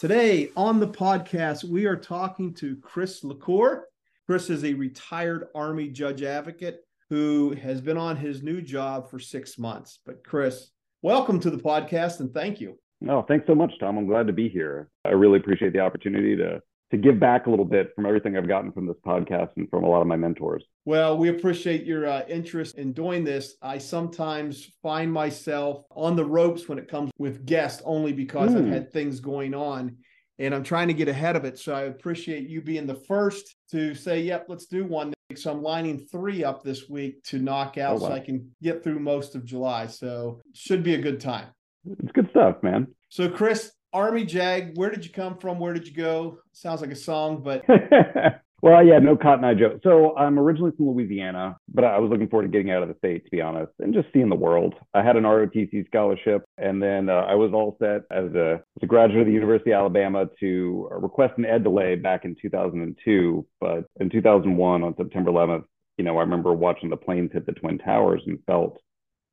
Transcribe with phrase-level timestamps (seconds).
[0.00, 3.84] Today on the podcast, we are talking to Chris LaCour.
[4.26, 6.78] Chris is a retired Army judge advocate
[7.10, 9.98] who has been on his new job for six months.
[10.06, 10.70] But, Chris,
[11.02, 12.78] welcome to the podcast and thank you.
[13.02, 13.98] No, thanks so much, Tom.
[13.98, 14.88] I'm glad to be here.
[15.04, 18.48] I really appreciate the opportunity to to give back a little bit from everything I've
[18.48, 20.64] gotten from this podcast and from a lot of my mentors.
[20.84, 23.54] Well, we appreciate your uh, interest in doing this.
[23.62, 28.56] I sometimes find myself on the ropes when it comes with guests only because mm.
[28.56, 28.72] I've hmm.
[28.72, 29.96] had things going on
[30.40, 31.58] and I'm trying to get ahead of it.
[31.58, 35.12] So I appreciate you being the first to say, yep, let's do one.
[35.36, 38.08] So I'm lining three up this week to knock out oh, wow.
[38.08, 39.86] so I can get through most of July.
[39.86, 41.46] So should be a good time.
[41.84, 42.88] It's good stuff, man.
[43.10, 45.58] So, Chris, Army Jag, where did you come from?
[45.58, 46.38] Where did you go?
[46.52, 47.64] Sounds like a song, but.
[48.62, 49.80] well, yeah, no Cotton Eye Joe.
[49.82, 52.94] So I'm originally from Louisiana, but I was looking forward to getting out of the
[52.98, 54.74] state, to be honest, and just seeing the world.
[54.94, 58.82] I had an ROTC scholarship, and then uh, I was all set as a, as
[58.82, 63.46] a graduate of the University of Alabama to request an ed delay back in 2002.
[63.60, 65.64] But in 2001, on September 11th,
[65.98, 68.80] you know, I remember watching the planes hit the Twin Towers and felt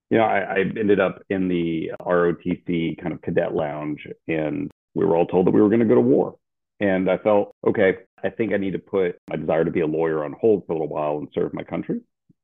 [0.09, 5.05] you know, I, I ended up in the ROTC kind of cadet lounge, and we
[5.05, 6.36] were all told that we were going to go to war.
[6.80, 9.88] And I felt, okay, I think I need to put my desire to be a
[9.88, 12.02] lawyer on hold for a little while and serve my country.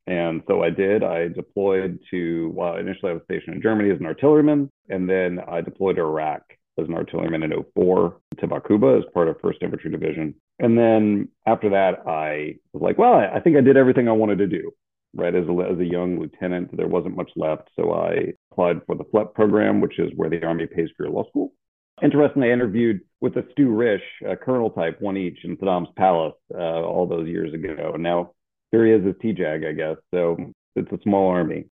[0.08, 1.04] And so I did.
[1.04, 5.40] I deployed to, well, initially I was stationed in Germany as an artilleryman, and then
[5.48, 6.42] I deployed to Iraq
[6.80, 10.36] as an artilleryman in 04 to Baquba as part of 1st Infantry Division.
[10.60, 14.40] And then after that, I was like, well, I think I did everything I wanted
[14.40, 14.74] to do
[15.16, 15.36] right?
[15.36, 19.04] As a, as a young lieutenant there wasn't much left so i applied for the
[19.12, 21.54] flep program which is where the army pays for your law school.
[22.02, 26.36] Interestingly i interviewed with a stu risch a colonel type one each in saddam's palace
[26.54, 27.92] uh, all those years ago.
[27.94, 28.32] And now
[28.72, 29.98] here he is as tjag i guess.
[30.14, 30.38] So
[30.76, 31.66] it's a small army.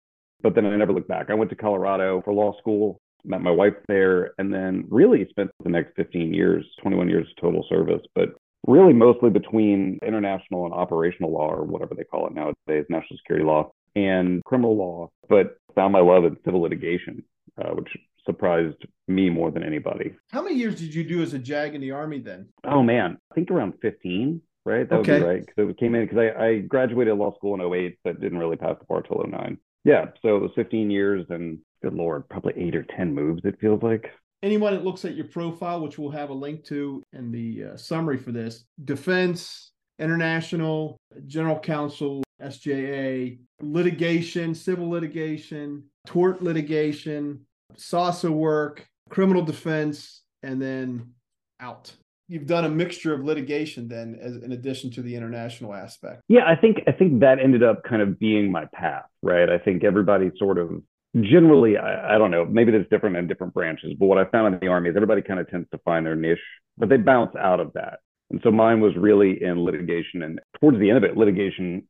[0.42, 1.30] But then i never looked back.
[1.30, 5.50] I went to colorado for law school met my wife there and then really spent
[5.62, 8.02] the next 15 years 21 years total service.
[8.14, 8.30] But
[8.68, 13.44] really mostly between international and operational law, or whatever they call it nowadays, national security
[13.44, 17.24] law and criminal law, but found my love in civil litigation,
[17.60, 17.88] uh, which
[18.24, 18.76] surprised
[19.08, 20.14] me more than anybody.
[20.30, 22.48] How many years did you do as a JAG in the Army then?
[22.62, 24.42] Oh, man, I think around 15.
[24.64, 25.12] Right, that okay.
[25.12, 25.46] would be right.
[25.46, 28.56] Because it came in because I, I graduated law school in 08, but didn't really
[28.56, 29.56] pass the bar till 09.
[29.84, 33.40] Yeah, so it was 15 years, and good lord, probably eight or 10 moves.
[33.44, 34.10] It feels like
[34.42, 37.76] anyone that looks at your profile, which we'll have a link to in the uh,
[37.76, 47.40] summary for this, defense, international, general counsel, SJA, litigation, civil litigation, tort litigation,
[47.76, 51.12] SAUSA work, criminal defense, and then
[51.60, 51.92] out.
[52.28, 56.20] You've done a mixture of litigation then as in addition to the international aspect.
[56.28, 59.48] Yeah, I think I think that ended up kind of being my path, right?
[59.48, 60.82] I think everybody sort of
[61.14, 64.54] generally, I, I, don't know, maybe that's different in different branches, but what I found
[64.54, 66.38] in the Army is everybody kind of tends to find their niche,
[66.76, 68.00] but they bounce out of that.
[68.30, 70.22] And so mine was really in litigation.
[70.22, 71.88] And towards the end of it, litigation,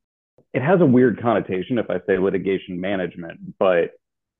[0.54, 3.90] it has a weird connotation if I say litigation management, but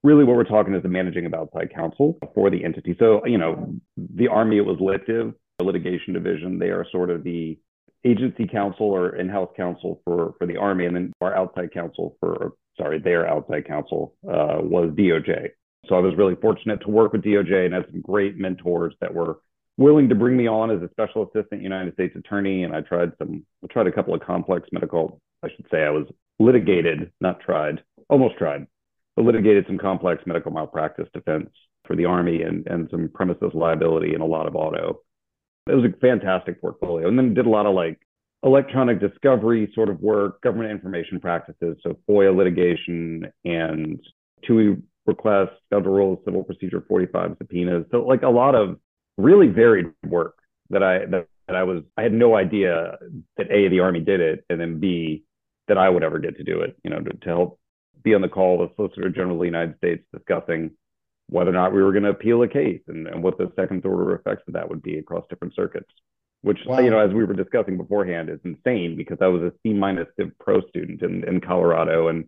[0.05, 2.95] really what we're talking is the managing of outside counsel for the entity.
[2.99, 6.59] So, you know, the Army, it was LitDiv, the litigation division.
[6.59, 7.59] They are sort of the
[8.05, 12.53] agency counsel or in-house counsel for, for the Army, and then our outside counsel for
[12.79, 15.51] sorry, their outside counsel uh, was DOJ.
[15.87, 19.13] So I was really fortunate to work with DOJ and had some great mentors that
[19.13, 19.41] were
[19.77, 22.65] willing to bring me on as a special assistant United States attorney.
[22.65, 25.91] And I tried some, I tried a couple of complex medical, I should say I
[25.91, 26.07] was
[26.39, 28.67] litigated, not tried, almost tried,
[29.17, 31.51] but litigated some complex medical malpractice defense
[31.87, 35.01] for the Army and, and some premises liability and a lot of auto.
[35.69, 37.09] It was a fantastic portfolio.
[37.09, 38.01] And then did a lot of like
[38.45, 44.01] electronic discovery sort of work, government information practices, so FOIA litigation and
[44.49, 47.87] Touhy requests, federal rules, civil procedure 45 subpoenas.
[47.91, 48.79] So like a lot of
[49.17, 50.37] really varied work
[50.71, 52.99] that I that, that I was I had no idea
[53.37, 55.25] that A, the Army did it, and then B,
[55.67, 57.59] that I would ever get to do it, you know, to, to help
[58.05, 60.71] be on the call with Solicitor General of the United States discussing
[61.31, 63.85] whether or not we were going to appeal a case and, and what the second
[63.85, 65.91] order effects of that would be across different circuits
[66.43, 66.79] which wow.
[66.81, 70.09] you know as we were discussing beforehand is insane because I was a C minus
[70.41, 72.25] pro student in, in Colorado and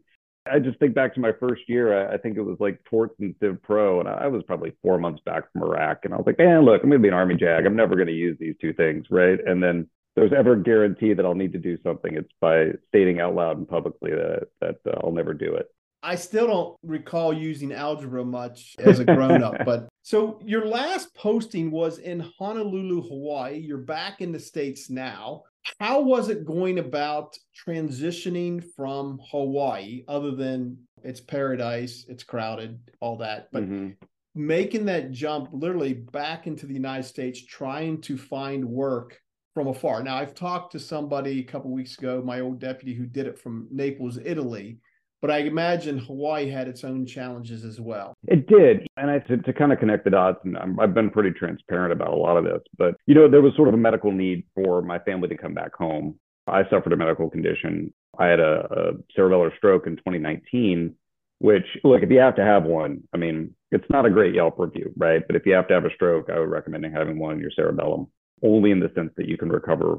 [0.50, 2.08] I just think back to my first year.
[2.08, 4.72] I, I think it was like torts and Civ Pro, and I, I was probably
[4.82, 7.08] four months back from Iraq, and I was like, man, look, I'm going to be
[7.08, 7.66] an Army JAG.
[7.66, 9.38] I'm never going to use these two things, right?
[9.44, 13.20] And then there's ever a guarantee that I'll need to do something, it's by stating
[13.20, 15.66] out loud and publicly that that uh, I'll never do it.
[16.02, 21.14] I still don't recall using algebra much as a grown up, but so your last
[21.14, 23.58] posting was in Honolulu, Hawaii.
[23.58, 25.42] You're back in the States now.
[25.78, 27.36] How was it going about
[27.66, 33.90] transitioning from Hawaii, other than it's paradise, it's crowded, all that, but mm-hmm.
[34.34, 39.20] making that jump literally back into the United States, trying to find work
[39.52, 40.02] from afar?
[40.02, 43.38] Now, I've talked to somebody a couple weeks ago, my old deputy who did it
[43.38, 44.78] from Naples, Italy
[45.20, 48.14] but I imagine Hawaii had its own challenges as well.
[48.26, 48.86] It did.
[48.96, 51.92] And I, to, to kind of connect the dots, and i have been pretty transparent
[51.92, 54.44] about a lot of this, but you know, there was sort of a medical need
[54.54, 56.18] for my family to come back home.
[56.46, 57.92] I suffered a medical condition.
[58.18, 60.94] I had a, a cerebellar stroke in 2019,
[61.38, 64.58] which, look, if you have to have one, I mean, it's not a great Yelp
[64.58, 65.22] review, right?
[65.26, 67.52] But if you have to have a stroke, I would recommend having one in your
[67.54, 68.08] cerebellum,
[68.42, 69.98] only in the sense that you can recover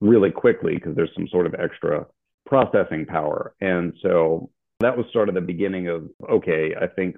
[0.00, 2.06] really quickly because there's some sort of extra
[2.46, 3.54] processing power.
[3.60, 4.50] And so
[4.80, 7.16] that was sort of the beginning of okay, I think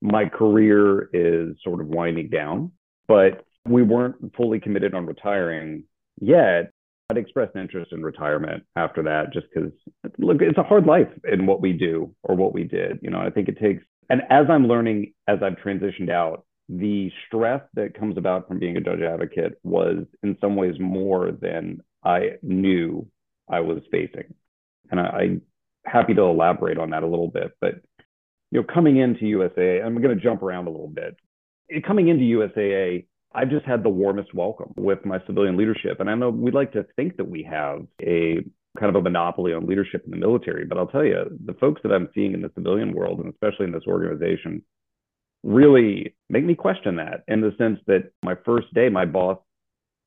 [0.00, 2.72] my career is sort of winding down,
[3.08, 5.84] but we weren't fully committed on retiring
[6.20, 6.72] yet.
[7.10, 9.72] I'd expressed interest in retirement after that just because
[10.18, 12.98] look, it's a hard life in what we do or what we did.
[13.02, 17.10] You know, I think it takes, and as I'm learning, as I've transitioned out, the
[17.26, 21.80] stress that comes about from being a judge advocate was in some ways more than
[22.04, 23.06] I knew
[23.48, 24.34] I was facing.
[24.90, 25.40] And I,
[25.90, 27.52] happy to elaborate on that a little bit.
[27.60, 27.76] But
[28.50, 31.16] you know, coming into USAA, I'm going to jump around a little bit.
[31.70, 36.08] Eh, coming into USAA, I've just had the warmest welcome with my civilian leadership, and
[36.08, 38.44] I know we'd like to think that we have a
[38.78, 41.80] kind of a monopoly on leadership in the military, but I'll tell you, the folks
[41.82, 44.62] that I'm seeing in the civilian world, and especially in this organization,
[45.42, 49.38] really make me question that in the sense that my first day, my boss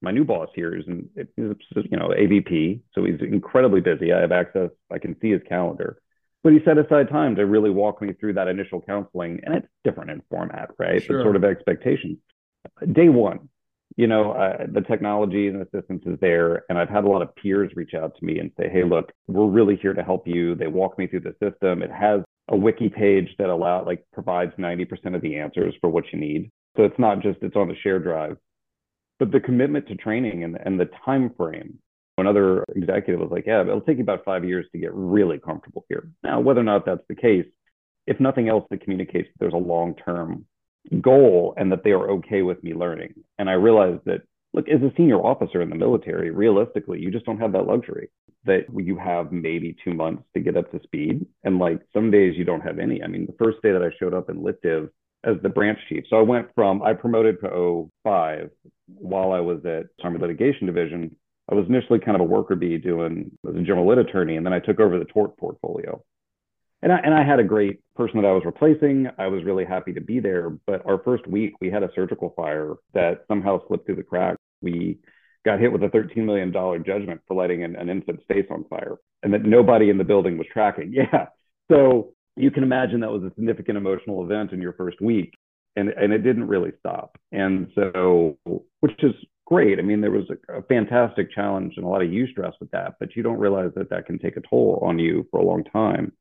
[0.02, 1.56] my new boss here is, is
[1.90, 4.12] you know AVP, so he's incredibly busy.
[4.12, 6.02] I have access; I can see his calendar.
[6.44, 9.68] But he set aside time to really walk me through that initial counseling, and it's
[9.84, 11.02] different in format, right?
[11.02, 11.18] Sure.
[11.18, 12.18] The sort of expectations.
[12.92, 13.50] Day one,
[13.96, 17.36] you know, uh, the technology and assistance is there, and I've had a lot of
[17.36, 20.56] peers reach out to me and say, "Hey, look, we're really here to help you."
[20.56, 21.84] They walk me through the system.
[21.84, 26.12] It has a wiki page that allow like provides 90% of the answers for what
[26.12, 26.52] you need.
[26.76, 28.38] So it's not just it's on the share drive
[29.22, 31.78] but the commitment to training and, and the time frame
[32.18, 35.86] another executive was like yeah it'll take you about five years to get really comfortable
[35.90, 36.10] here.
[36.24, 37.46] Now whether or not that's the case
[38.08, 40.44] if nothing else it communicates that there's a long-term
[41.02, 43.14] goal and that they are okay with me learning.
[43.38, 44.22] And i realized that
[44.56, 48.10] look as a senior officer in the military realistically you just don't have that luxury
[48.46, 51.28] that you have maybe two months to get up to speed.
[51.44, 53.04] And like some days you don't have any.
[53.04, 54.90] I mean the first day that i showed up in LitDiv
[55.24, 56.04] as the branch chief.
[56.10, 58.50] So I went from I promoted to 05
[58.88, 61.16] while I was at Army Litigation Division.
[61.50, 64.46] I was initially kind of a worker bee doing as a general lit attorney, and
[64.46, 66.02] then I took over the tort portfolio.
[66.84, 69.08] And I, and I had a great person that I was replacing.
[69.20, 70.50] I was really happy to be there.
[70.66, 74.40] But our first week, we had a surgical fire that somehow slipped through the cracks.
[74.62, 74.98] We
[75.46, 78.98] got hit with a $13 million judgment for lighting an, an infant's face on fire
[79.24, 80.94] and that nobody in the building was tracking.
[81.02, 81.28] Yeah.
[81.72, 85.34] So you can imagine that was a significant emotional event in your first week
[85.76, 87.18] and and it didn't really stop.
[87.32, 88.38] And so
[88.80, 89.14] which is
[89.46, 89.80] great.
[89.80, 92.72] I mean there was a, a fantastic challenge and a lot of you stress with
[92.72, 95.46] that but you don't realize that that can take a toll on you for a
[95.46, 96.14] long time.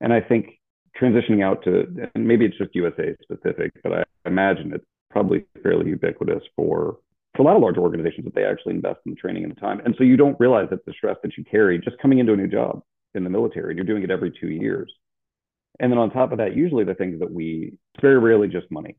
[0.00, 0.58] And i think
[1.00, 5.88] transitioning out to and maybe it's just USAA specific but i imagine it's probably fairly
[5.88, 6.98] ubiquitous for
[7.36, 9.60] for a lot of large organizations that they actually invest in the training and the
[9.60, 9.80] time.
[9.84, 12.36] And so you don't realize that the stress that you carry just coming into a
[12.36, 12.82] new job
[13.14, 14.92] in the military you're doing it every two years
[15.80, 18.70] and then on top of that, usually the things that we it's very rarely just
[18.70, 18.90] money.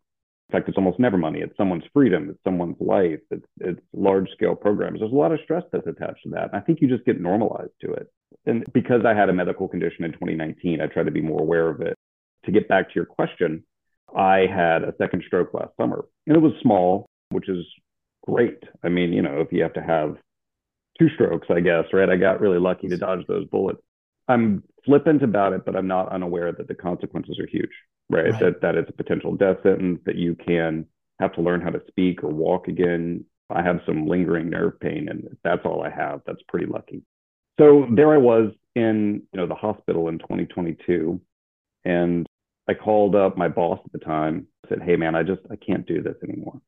[0.50, 1.40] In fact, it's almost never money.
[1.40, 2.30] It's someone's freedom.
[2.30, 3.20] It's someone's life.
[3.30, 5.00] It's it's large scale programs.
[5.00, 6.50] There's a lot of stress that's attached to that.
[6.52, 8.12] And I think you just get normalized to it.
[8.46, 11.70] And because I had a medical condition in 2019, I tried to be more aware
[11.70, 11.96] of it.
[12.46, 13.64] To get back to your question,
[14.18, 17.64] I had a second stroke last summer, and it was small, which is
[18.28, 18.64] great.
[18.84, 20.16] I mean, you know, if you have to have
[21.00, 22.10] two strokes, I guess, right?
[22.10, 23.82] I got really lucky to dodge those bullets.
[24.28, 27.70] I'm flippant about it, but I'm not unaware that the consequences are huge,
[28.10, 28.32] right?
[28.32, 28.40] right?
[28.40, 30.86] That that it's a potential death sentence, that you can
[31.20, 33.26] have to learn how to speak or walk again.
[33.50, 36.22] I have some lingering nerve pain, and that's all I have.
[36.26, 37.04] That's pretty lucky.
[37.60, 41.20] So there I was in you know the hospital in 2022,
[41.86, 42.26] and
[42.68, 44.48] I called up my boss at the time.
[44.70, 46.62] Said, "Hey man, I just I can't do this anymore.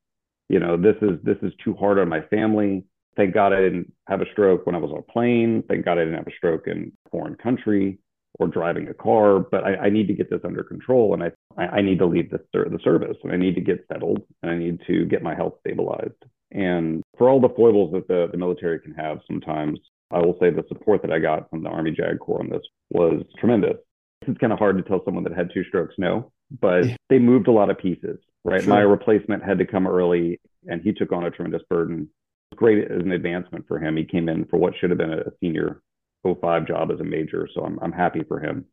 [0.50, 2.83] You know this is this is too hard on my family.
[3.15, 5.63] Thank God I didn't have a stroke when I was on a plane.
[5.67, 8.00] Thank God I didn't have a stroke in a foreign country.
[8.39, 11.32] or driving a car, but I, I need to get this under control and I,
[11.77, 14.58] I need to leave the, the service and I need to get settled and I
[14.58, 16.22] need to get my health stabilized.
[16.51, 19.79] And for all the foibles that the, the military can have sometimes,
[20.12, 22.62] I will say the support that I got from the Army JAG Corps on this
[22.89, 23.77] was tremendous.
[24.27, 27.48] It's kind of hard to tell someone that had two strokes no, but they moved
[27.48, 28.63] a lot of pieces, right?
[28.63, 28.74] Sure.
[28.74, 32.10] My replacement had to come early and he took on a tremendous burden.
[32.55, 33.98] Great as an advancement for him.
[33.98, 35.81] He came in for what should have been a senior
[36.25, 37.48] 05 job as a major.
[37.53, 38.65] So I'm, I'm happy for him.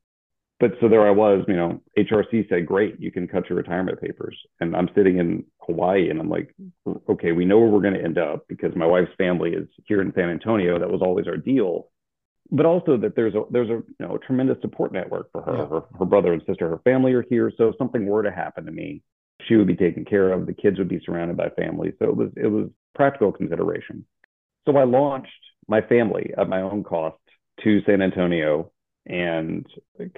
[0.60, 3.98] But so there I was, you know, HRC said, great, you can cut your retirement
[3.98, 4.36] papers.
[4.60, 6.54] And I'm sitting in Hawaii and I'm like,
[7.08, 10.02] okay, we know where we're going to end up because my wife's family is here
[10.02, 10.78] in San Antonio.
[10.78, 11.88] That was always our deal.
[12.52, 15.56] But also that there's a there's a you know a tremendous support network for her.
[15.56, 15.66] Yeah.
[15.66, 17.52] Her, her brother and sister, her family are here.
[17.56, 19.02] So if something were to happen to me,
[19.46, 20.46] she would be taken care of.
[20.46, 21.92] The kids would be surrounded by family.
[21.98, 24.04] So it was it was practical consideration.
[24.66, 25.30] So I launched
[25.68, 27.18] my family at my own cost
[27.64, 28.70] to San Antonio
[29.06, 29.66] and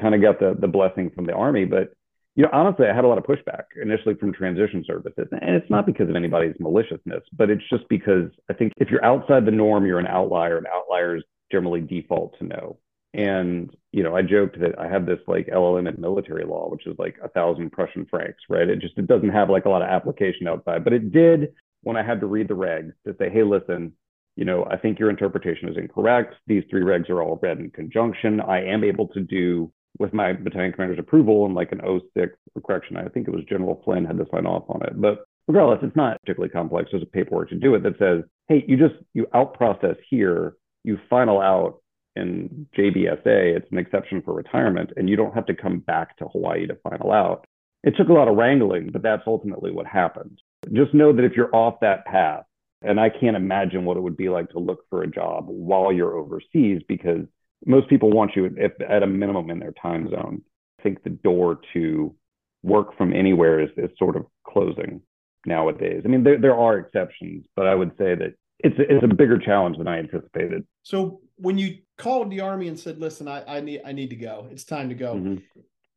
[0.00, 1.64] kind of got the the blessing from the army.
[1.64, 1.92] But
[2.34, 5.68] you know, honestly, I had a lot of pushback initially from transition services, and it's
[5.70, 9.50] not because of anybody's maliciousness, but it's just because I think if you're outside the
[9.50, 12.78] norm, you're an outlier, and outliers generally default to no.
[13.14, 16.86] And you know, I joked that I have this like LLM in military law, which
[16.86, 18.68] is like a thousand Prussian francs, right?
[18.68, 21.52] It just it doesn't have like a lot of application outside, but it did
[21.82, 23.92] when I had to read the regs to say, hey, listen,
[24.36, 26.34] you know, I think your interpretation is incorrect.
[26.46, 28.40] These three regs are all read in conjunction.
[28.40, 31.82] I am able to do with my battalion commander's approval and like an
[32.16, 32.96] 06 correction.
[32.96, 34.98] I think it was General Flynn had to sign off on it.
[34.98, 36.88] But regardless, it's not particularly complex.
[36.90, 40.54] There's a paperwork to do it that says, hey, you just you out process here,
[40.84, 41.81] you final out
[42.16, 46.26] in JBSA, it's an exception for retirement, and you don't have to come back to
[46.28, 47.46] Hawaii to final out.
[47.82, 50.40] It took a lot of wrangling, but that's ultimately what happened.
[50.72, 52.44] Just know that if you're off that path,
[52.82, 55.92] and I can't imagine what it would be like to look for a job while
[55.92, 57.26] you're overseas because
[57.64, 60.42] most people want you if, at a minimum in their time zone.
[60.78, 62.14] I think the door to
[62.62, 65.00] work from anywhere is, is sort of closing
[65.46, 66.02] nowadays.
[66.04, 69.38] I mean, there, there are exceptions, but I would say that it's, it's a bigger
[69.38, 70.64] challenge than I anticipated.
[70.82, 74.16] So when you called the army and said, listen, I, I need, I need to
[74.16, 75.14] go, it's time to go.
[75.14, 75.36] Mm-hmm.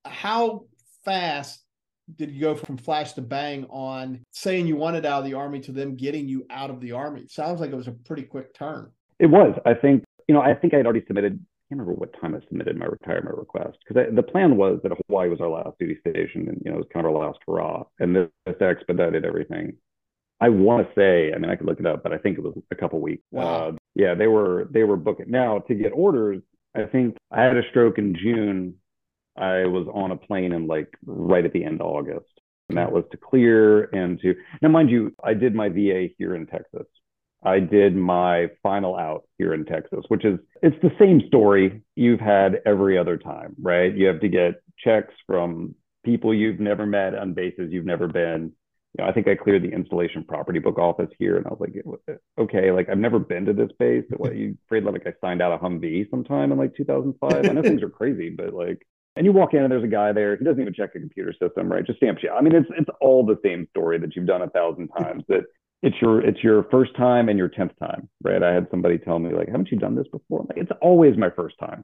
[0.06, 0.66] How
[1.04, 1.64] fast
[2.18, 5.60] did you go from flash to bang on saying you wanted out of the army
[5.60, 7.22] to them getting you out of the army?
[7.22, 8.92] It sounds like it was a pretty quick turn.
[9.20, 9.58] It was.
[9.66, 12.40] I think, you know, I think I'd already submitted, I can't remember what time I
[12.48, 16.50] submitted my retirement request because the plan was that Hawaii was our last duty station
[16.50, 17.84] and, you know, it was kind of our last hurrah.
[18.00, 19.78] And this, this expedited everything.
[20.42, 22.44] I want to say, I mean, I could look it up, but I think it
[22.44, 23.24] was a couple weeks.
[23.32, 23.70] Wow.
[23.70, 25.32] Uh, yeah, they were, they were booking.
[25.32, 26.42] Now to get orders,
[26.75, 28.75] I think I had a stroke in June
[29.38, 32.25] I was on a plane in like right at the end of August.
[32.70, 36.36] And that was to clear and to now, mind you, I did my VA here
[36.36, 36.88] in Texas.
[37.44, 42.20] I did my final out here in Texas, which is it's the same story you've
[42.20, 43.94] had every other time, right?
[43.94, 48.52] You have to get checks from people you've never met on bases you've never been.
[48.98, 51.60] You know, I think I cleared the installation property book office here, and I was
[51.60, 51.75] like,
[52.10, 54.06] uh, okay, like I've never been to this base.
[54.16, 57.46] What you afraid like I signed out a Humvee sometime in like 2005?
[57.46, 58.86] I know things are crazy, but like
[59.18, 60.36] and you walk in and there's a guy there.
[60.36, 61.86] He doesn't even check the computer system, right?
[61.86, 62.30] Just stamps you.
[62.30, 65.24] I mean, it's it's all the same story that you've done a thousand times.
[65.30, 65.44] That
[65.82, 68.44] it's your it's your first time and your tenth time, right?
[68.44, 70.46] I had somebody tell me like, haven't you done this before?
[70.50, 71.84] like, it's always my first time.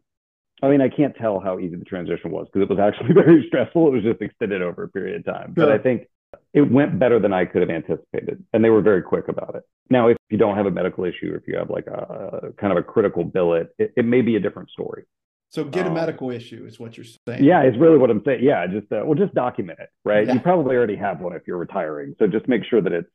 [0.63, 3.45] I mean, I can't tell how easy the transition was because it was actually very
[3.47, 3.87] stressful.
[3.87, 5.53] It was just extended over a period of time.
[5.55, 6.07] But I think
[6.53, 8.43] it went better than I could have anticipated.
[8.53, 9.63] And they were very quick about it.
[9.89, 12.77] Now, if you don't have a medical issue, if you have like a, kind of
[12.77, 15.05] a critical billet, it, it may be a different story.
[15.49, 17.43] So get a um, medical issue is what you're saying.
[17.43, 18.41] Yeah, it's really what I'm saying.
[18.41, 20.25] Yeah, just uh, well, just document it, right?
[20.25, 20.35] Yeah.
[20.35, 23.09] You probably already have one if you're retiring, so just make sure that it's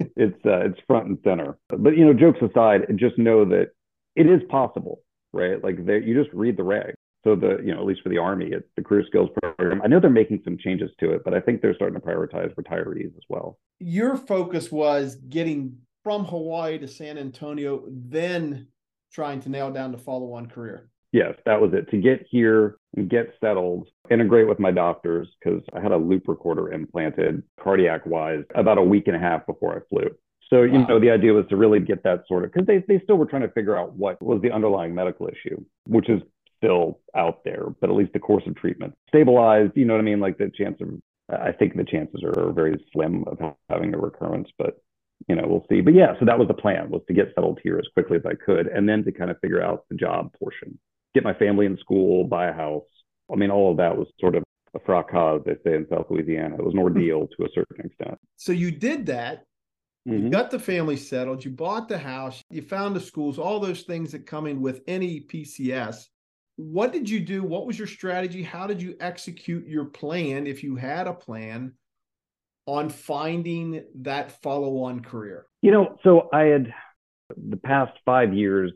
[0.16, 1.56] it's uh, it's front and center.
[1.70, 3.68] But you know, jokes aside, just know that
[4.16, 5.00] it is possible,
[5.32, 5.64] right?
[5.64, 6.94] Like they, you just read the reg.
[7.28, 9.82] So the you know at least for the army, it's the career skills program.
[9.82, 12.54] I know they're making some changes to it, but I think they're starting to prioritize
[12.54, 13.58] retirees as well.
[13.80, 18.68] Your focus was getting from Hawaii to San Antonio, then
[19.12, 21.90] trying to nail down the follow-on career yes, that was it.
[21.90, 26.28] To get here and get settled, integrate with my doctors because I had a loop
[26.28, 30.10] recorder implanted cardiac wise about a week and a half before I flew.
[30.50, 30.86] So, you wow.
[30.86, 33.26] know, the idea was to really get that sort of because they, they still were
[33.26, 36.22] trying to figure out what was the underlying medical issue, which is
[36.58, 39.72] still out there, but at least the course of treatment stabilized.
[39.74, 40.20] You know what I mean?
[40.20, 40.88] Like the chance of,
[41.30, 43.38] I think the chances are very slim of
[43.68, 44.80] having a recurrence, but
[45.28, 45.80] you know, we'll see.
[45.80, 48.26] But yeah, so that was the plan was to get settled here as quickly as
[48.26, 50.78] I could and then to kind of figure out the job portion
[51.14, 52.84] get my family in school, buy a house.
[53.32, 56.56] I mean, all of that was sort of a fracas, they say in South Louisiana.
[56.56, 58.18] It was an ordeal to a certain extent.
[58.36, 59.44] So you did that.
[60.06, 60.24] Mm-hmm.
[60.24, 61.44] You got the family settled.
[61.44, 62.40] You bought the house.
[62.50, 63.38] You found the schools.
[63.38, 66.06] All those things that come in with any PCS.
[66.58, 67.44] What did you do?
[67.44, 68.42] What was your strategy?
[68.42, 71.74] How did you execute your plan, if you had a plan,
[72.66, 75.46] on finding that follow on career?
[75.62, 76.74] You know, so I had
[77.36, 78.72] the past five years,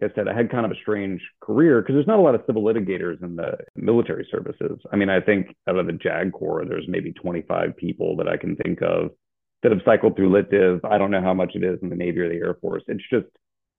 [0.00, 2.34] like I said, I had kind of a strange career because there's not a lot
[2.34, 4.78] of civil litigators in the military services.
[4.90, 8.38] I mean, I think out of the JAG Corps, there's maybe 25 people that I
[8.38, 9.10] can think of
[9.62, 10.82] that have cycled through lit div.
[10.86, 12.82] I don't know how much it is in the Navy or the Air Force.
[12.88, 13.26] It's just,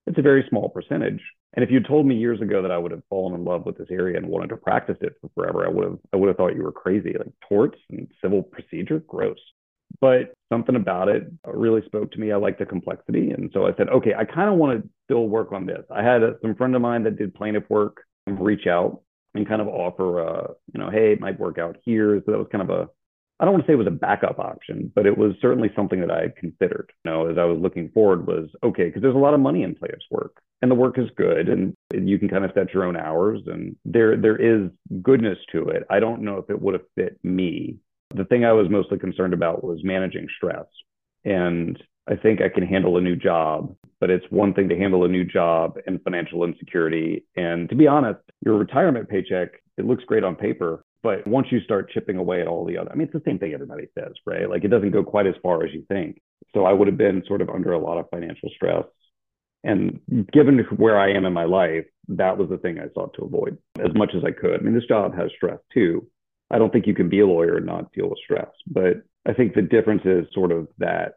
[0.07, 1.21] it's a very small percentage.
[1.53, 3.77] And if you told me years ago that I would have fallen in love with
[3.77, 6.37] this area and wanted to practice it for forever, I would have, I would have
[6.37, 7.13] thought you were crazy.
[7.17, 9.37] Like torts and civil procedure, gross
[9.99, 12.31] but something about it really spoke to me.
[12.31, 13.31] I like the complexity.
[13.31, 15.83] And so I said, okay, I kind of want to still work on this.
[15.91, 19.01] I had a, some friend of mine that did plaintiff work reach out
[19.33, 22.21] and kind of offer, uh, you know, hey, it might work out here.
[22.25, 22.89] So that was kind of a,
[23.39, 25.99] I don't want to say it was a backup option, but it was certainly something
[26.01, 26.91] that I had considered.
[27.05, 29.63] You know, as I was looking forward, was okay because there's a lot of money
[29.63, 32.83] in plaintiff's work, and the work is good, and you can kind of set your
[32.83, 34.69] own hours, and there there is
[35.01, 35.85] goodness to it.
[35.89, 37.77] I don't know if it would have fit me
[38.15, 40.65] the thing I was mostly concerned about was managing stress.
[41.25, 45.03] And I think I can handle a new job, but it's one thing to handle
[45.03, 47.25] a new job and financial insecurity.
[47.35, 51.61] And to be honest, your retirement paycheck, it looks great on paper, but once you
[51.61, 54.11] start chipping away at all the other, I mean, it's the same thing everybody says,
[54.25, 54.49] right?
[54.49, 56.21] Like it doesn't go quite as far as you think.
[56.53, 58.83] So I would have been sort of under a lot of financial stress.
[59.63, 60.01] And
[60.33, 63.57] given where I am in my life, that was the thing I sought to avoid
[63.79, 64.59] as much as I could.
[64.59, 66.05] I mean, this job has stress too,
[66.51, 68.49] I don't think you can be a lawyer and not deal with stress.
[68.67, 71.13] But I think the difference is sort of that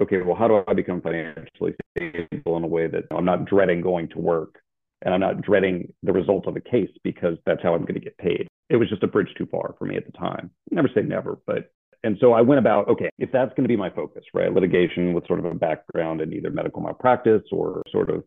[0.00, 3.82] okay, well, how do I become financially stable in a way that I'm not dreading
[3.82, 4.54] going to work
[5.02, 8.00] and I'm not dreading the result of a case because that's how I'm going to
[8.00, 8.48] get paid?
[8.70, 10.50] It was just a bridge too far for me at the time.
[10.70, 11.70] Never say never, but
[12.04, 14.52] and so I went about, okay, if that's going to be my focus, right?
[14.52, 18.22] Litigation with sort of a background in either medical malpractice or sort of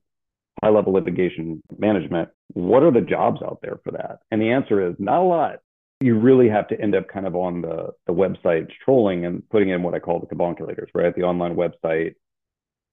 [0.62, 4.20] high level litigation management, what are the jobs out there for that?
[4.30, 5.60] And the answer is not a lot
[6.02, 9.70] you really have to end up kind of on the, the website trolling and putting
[9.70, 11.16] in what I call the cabonculators, right?
[11.16, 12.16] The online website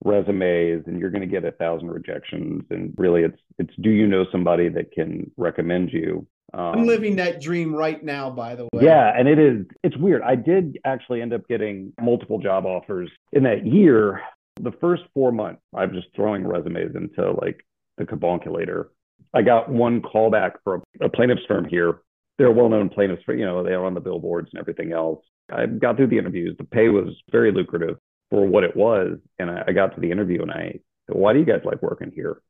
[0.04, 2.64] resumes, and you're going to get a thousand rejections.
[2.70, 6.26] And really, it's it's do you know somebody that can recommend you?
[6.54, 8.84] Um, I'm living that dream right now, by the way.
[8.84, 10.22] Yeah, and it is it's weird.
[10.22, 14.22] I did actually end up getting multiple job offers in that year.
[14.60, 17.64] The first four months, I'm just throwing resumes into like
[17.96, 18.86] the cabonculator.
[19.34, 22.00] I got one callback for a, a plaintiff's firm here
[22.38, 25.66] they're well-known plaintiffs for you know they are on the billboards and everything else i
[25.66, 27.96] got through the interviews the pay was very lucrative
[28.30, 31.32] for what it was and i, I got to the interview and i said why
[31.32, 32.40] do you guys like working here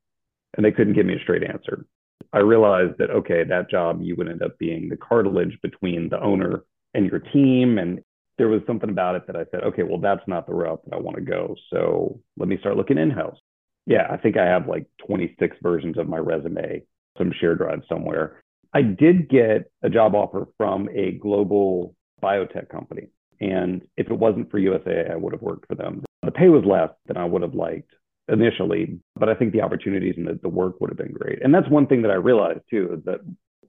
[0.57, 1.85] and they couldn't give me a straight answer
[2.33, 6.21] i realized that okay that job you would end up being the cartilage between the
[6.23, 6.65] owner
[6.95, 7.79] and your team.
[7.79, 8.01] And
[8.39, 10.95] there was something about it that i said okay well that's not the route that
[10.95, 11.55] i want to go.
[11.71, 13.39] So let me start looking in-house.
[13.87, 16.83] Yeah i think i have like 26 versions of my resume
[17.19, 18.43] some share drive somewhere.
[18.73, 23.09] I did get a job offer from a global biotech company.
[23.41, 26.05] And if it wasn't for USAA, I would have worked for them.
[26.23, 27.91] The pay was less than I would have liked
[28.29, 31.43] initially, but I think the opportunities and the, the work would have been great.
[31.43, 33.21] And that's one thing that I realized too, is that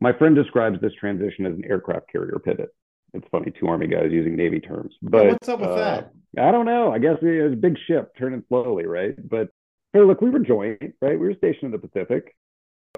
[0.02, 2.70] my friend describes this transition as an aircraft carrier pivot.
[3.14, 4.94] It's funny, two Army guys using Navy terms.
[5.02, 6.12] But what's up with uh, that?
[6.38, 6.92] I don't know.
[6.92, 9.16] I guess it was a big ship turning slowly, right?
[9.30, 9.50] But
[9.94, 11.20] hey, look, we were joint, right?
[11.20, 12.36] We were stationed in the Pacific.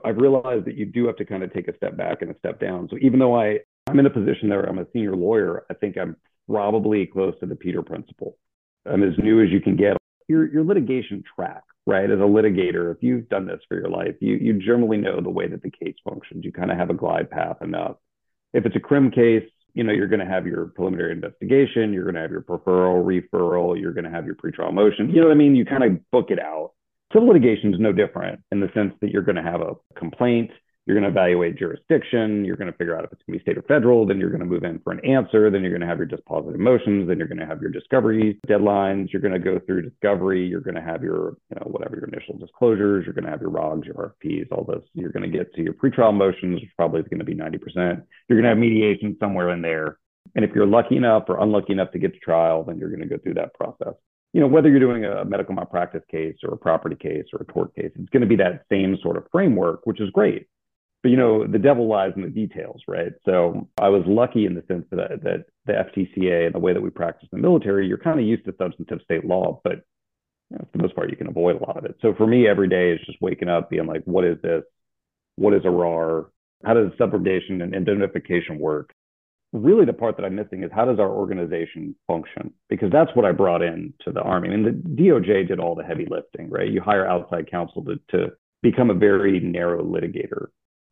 [0.04, 2.38] I've realized that you do have to kind of take a step back and a
[2.39, 2.89] step down.
[2.89, 5.97] So even though I, I'm in a position there, I'm a senior lawyer, I think
[5.97, 6.17] I'm
[6.50, 8.38] probably close to the Peter principle.
[8.86, 9.95] I'm as new as you can get.
[10.32, 12.10] Your, your litigation track, right?
[12.10, 15.30] As a litigator, if you've done this for your life, you, you generally know the
[15.30, 16.46] way that the case functions.
[16.46, 17.98] You kind of have a glide path enough.
[18.54, 22.04] If it's a crim case, you know, you're going to have your preliminary investigation, you're
[22.04, 25.10] going to have your referral, referral, you're going to have your pretrial motion.
[25.10, 25.56] You know what I mean?
[25.56, 26.72] You kind of book it out.
[27.13, 30.52] Civil litigation is no different in the sense that you're going to have a complaint,
[30.86, 33.52] you're going to evaluate jurisdiction, you're going to figure out if it's going to be
[33.52, 35.82] state or federal, then you're going to move in for an answer, then you're going
[35.82, 39.34] to have your dispositive motions, then you're going to have your discovery deadlines, you're going
[39.34, 43.06] to go through discovery, you're going to have your, you know, whatever your initial disclosures,
[43.06, 44.84] you're going to have your ROGs, your RFPs, all this.
[44.94, 48.04] You're going to get to your pretrial motions, which probably is going to be 90%.
[48.28, 49.98] You're going to have mediation somewhere in there.
[50.36, 53.02] And if you're lucky enough or unlucky enough to get to trial, then you're going
[53.02, 53.94] to go through that process
[54.34, 57.52] you know, whether you're doing a medical malpractice case or a property case or a
[57.52, 60.48] tort case, it's going to be that same sort of framework, which is great.
[61.04, 63.12] But you know, the devil lies in the details, right?
[63.26, 66.82] So I was lucky in the sense that that the FTCA and the way that
[66.82, 69.84] we practice in the military, you're kind of used to substantive state law, but
[70.50, 71.96] you know, for the most part, you can avoid a lot of it.
[72.02, 74.64] So for me, every day is just waking up, being like, what is this?
[75.38, 76.30] What is a RAR?
[76.64, 78.94] How does subrogation and indemnification work?
[79.54, 82.54] really the part that I'm missing is how does our organization function?
[82.70, 84.50] Because that's what I brought in to the Army.
[84.50, 86.70] I mean, the DOJ did all the heavy lifting, right?
[86.70, 90.48] You hire outside counsel to, to become a very narrow litigator.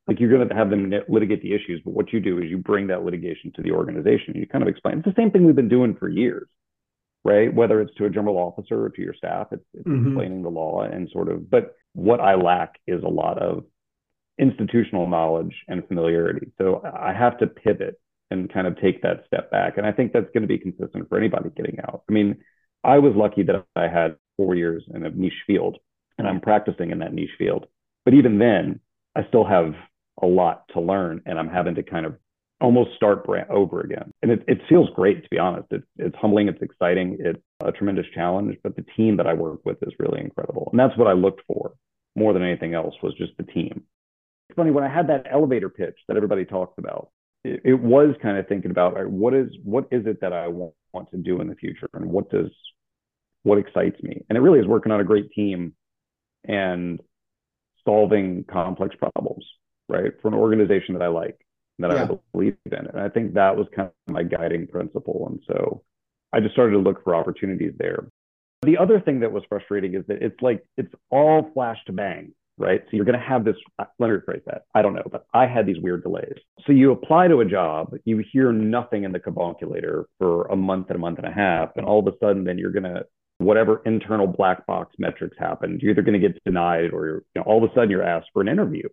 [0.10, 2.58] Like you're going to have them litigate the issues, but what you do is you
[2.58, 4.34] bring that litigation to the organization.
[4.34, 4.98] And you kind of explain.
[4.98, 6.48] It's the same thing we've been doing for years,
[7.24, 7.54] right?
[7.54, 10.08] Whether it's to a general officer or to your staff, it's, it's mm-hmm.
[10.08, 11.50] explaining the law and sort of.
[11.50, 13.66] But what I lack is a lot of
[14.40, 16.52] institutional knowledge and familiarity.
[16.58, 18.00] So I have to pivot
[18.32, 19.78] and kind of take that step back.
[19.78, 22.04] And I think that's going to be consistent for anybody getting out.
[22.10, 22.38] I mean,
[22.84, 25.78] I was lucky that I had four years in a niche field
[26.18, 27.66] and I'm practicing in that niche field.
[28.06, 28.80] But even then,
[29.16, 29.74] I still have
[30.22, 32.16] a lot to learn and I'm having to kind of
[32.62, 34.12] almost start brand over again.
[34.22, 35.68] And it, it feels great, to be honest.
[35.72, 39.62] It's, it's humbling, it's exciting, it's a tremendous challenge, but the team that I work
[39.66, 40.68] with is really incredible.
[40.72, 41.74] And that's what I looked for
[42.16, 43.84] more than anything else was just the team.
[44.50, 47.12] It's funny, when I had that elevator pitch that everybody talks about,
[47.44, 50.48] it, it was kind of thinking about right, what is what is it that I
[50.48, 52.52] want, want to do in the future and what does
[53.44, 54.26] what excites me.
[54.28, 55.74] And it really is working on a great team
[56.46, 57.00] and
[57.86, 59.46] solving complex problems,
[59.90, 60.12] right?
[60.22, 61.40] For an organization that I like,
[61.80, 62.04] that yeah.
[62.04, 62.74] I believe in.
[62.74, 65.28] And I think that was kind of my guiding principle.
[65.30, 65.82] And so
[66.34, 68.08] I just started to look for opportunities there.
[68.62, 72.34] The other thing that was frustrating is that it's like it's all flash to bang,
[72.58, 72.82] right?
[72.84, 74.66] So you're going to have this, let me rephrase that.
[74.76, 76.36] I don't know, but I had these weird delays.
[76.68, 80.88] So you apply to a job, you hear nothing in the cabonculator for a month
[80.90, 81.70] and a month and a half.
[81.78, 83.06] And all of a sudden, then you're going to
[83.40, 87.44] whatever internal black box metrics happen, you're either going to get denied or you know,
[87.44, 88.88] all of a sudden you're asked for an interview.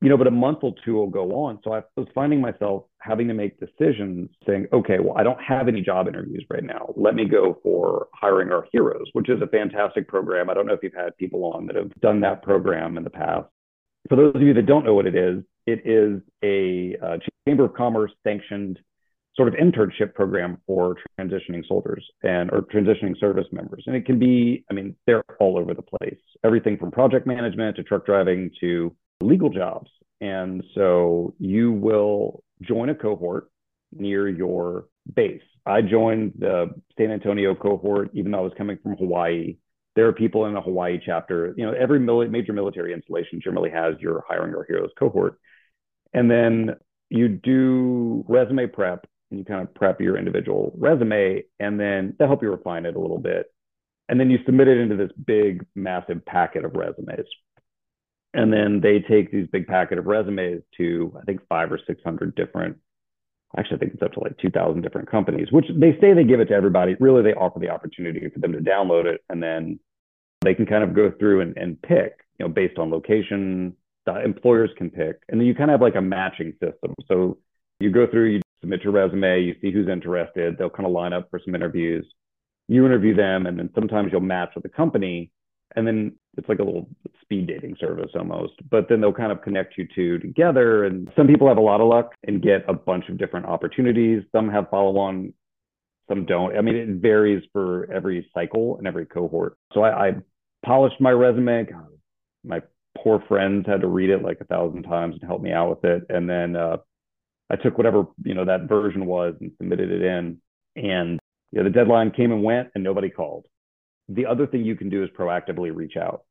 [0.00, 1.60] You know, but a month or two will go on.
[1.64, 5.66] So I was finding myself having to make decisions saying, okay, well, I don't have
[5.66, 6.92] any job interviews right now.
[6.96, 10.50] Let me go for hiring our heroes, which is a fantastic program.
[10.50, 13.10] I don't know if you've had people on that have done that program in the
[13.10, 13.46] past.
[14.08, 17.64] For those of you that don't know what it is, it is a uh, Chamber
[17.64, 18.78] of Commerce sanctioned
[19.36, 23.82] sort of internship program for transitioning soldiers and or transitioning service members.
[23.86, 26.18] And it can be, I mean, they're all over the place.
[26.44, 29.90] Everything from project management to truck driving to legal jobs.
[30.20, 33.50] And so you will join a cohort
[33.92, 35.42] near your base.
[35.66, 39.56] I joined the San Antonio cohort, even though I was coming from Hawaii.
[39.96, 41.54] There are people in the Hawaii chapter.
[41.56, 45.38] You know, every major military installation generally has your hiring our heroes cohort.
[46.12, 46.76] And then
[47.10, 52.26] you do resume prep and you kind of prep your individual resume and then they
[52.26, 53.46] help you refine it a little bit.
[54.08, 57.26] And then you submit it into this big, massive packet of resumes.
[58.34, 62.34] And then they take these big packet of resumes to, I think, five or 600
[62.34, 62.76] different,
[63.56, 66.40] actually, I think it's up to like 2,000 different companies, which they say they give
[66.40, 66.96] it to everybody.
[66.98, 69.22] Really, they offer the opportunity for them to download it.
[69.30, 69.78] And then
[70.40, 74.70] they can kind of go through and, and pick, you know, based on location, employers
[74.76, 75.22] can pick.
[75.28, 76.94] And then you kind of have like a matching system.
[77.06, 77.38] So
[77.78, 80.58] you go through, you submit your resume, you see who's interested.
[80.58, 82.04] They'll kind of line up for some interviews.
[82.66, 85.30] You interview them, and then sometimes you'll match with the company.
[85.76, 86.88] And then it's like a little
[87.22, 88.54] speed dating service almost.
[88.70, 90.84] But then they'll kind of connect you two together.
[90.84, 94.22] And some people have a lot of luck and get a bunch of different opportunities.
[94.32, 95.32] Some have follow on,
[96.08, 96.56] some don't.
[96.56, 99.56] I mean, it varies for every cycle and every cohort.
[99.72, 100.12] So I, I
[100.64, 101.64] polished my resume.
[101.64, 101.88] God,
[102.44, 102.62] my
[102.96, 105.84] poor friends had to read it like a thousand times and help me out with
[105.84, 106.04] it.
[106.08, 106.76] And then uh,
[107.50, 110.38] I took whatever you know that version was and submitted it in,
[110.76, 111.20] and
[111.52, 113.46] you know, the deadline came and went, and nobody called.
[114.08, 116.24] The other thing you can do is proactively reach out.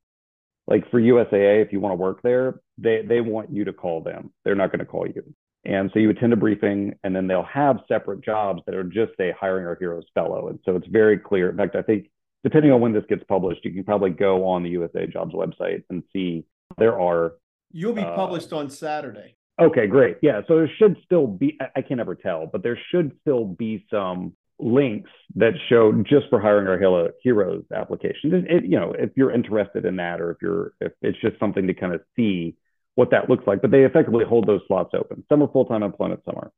[0.68, 4.02] Like for USAA, if you want to work there, they they want you to call
[4.02, 4.32] them.
[4.44, 5.24] They're not going to call you.
[5.66, 9.14] And so you attend a briefing, and then they'll have separate jobs that are just
[9.20, 10.50] a hiring our heroes fellow.
[10.50, 11.50] And so it's very clear.
[11.50, 12.10] In fact, I think
[12.44, 15.84] depending on when this gets published, you can probably go on the USAA Jobs website
[15.90, 16.46] and see
[16.78, 17.34] there are.
[17.72, 19.36] You'll be uh, published on Saturday.
[19.62, 20.18] Okay, great.
[20.22, 23.86] Yeah, so there should still be, I can't ever tell, but there should still be
[23.90, 28.34] some links that show just for hiring our heroes application.
[28.34, 31.40] It, it, you know, if you're interested in that, or if you're, if it's just
[31.40, 32.56] something to kind of see
[32.96, 35.24] what that looks like, but they effectively hold those slots open.
[35.30, 36.52] Some are full-time employment, some are.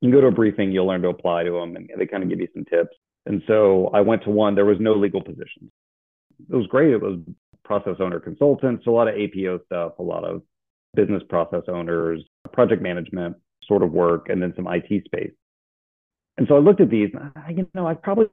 [0.00, 2.22] You can go to a briefing, you'll learn to apply to them, and they kind
[2.22, 2.94] of give you some tips.
[3.24, 5.70] And so I went to one, there was no legal positions.
[6.50, 6.92] It was great.
[6.92, 7.20] It was
[7.64, 10.42] process owner consultants, a lot of APO stuff, a lot of
[10.94, 15.32] business process owners, project management sort of work, and then some IT space.
[16.38, 18.26] And so I looked at these, I, you know, I probably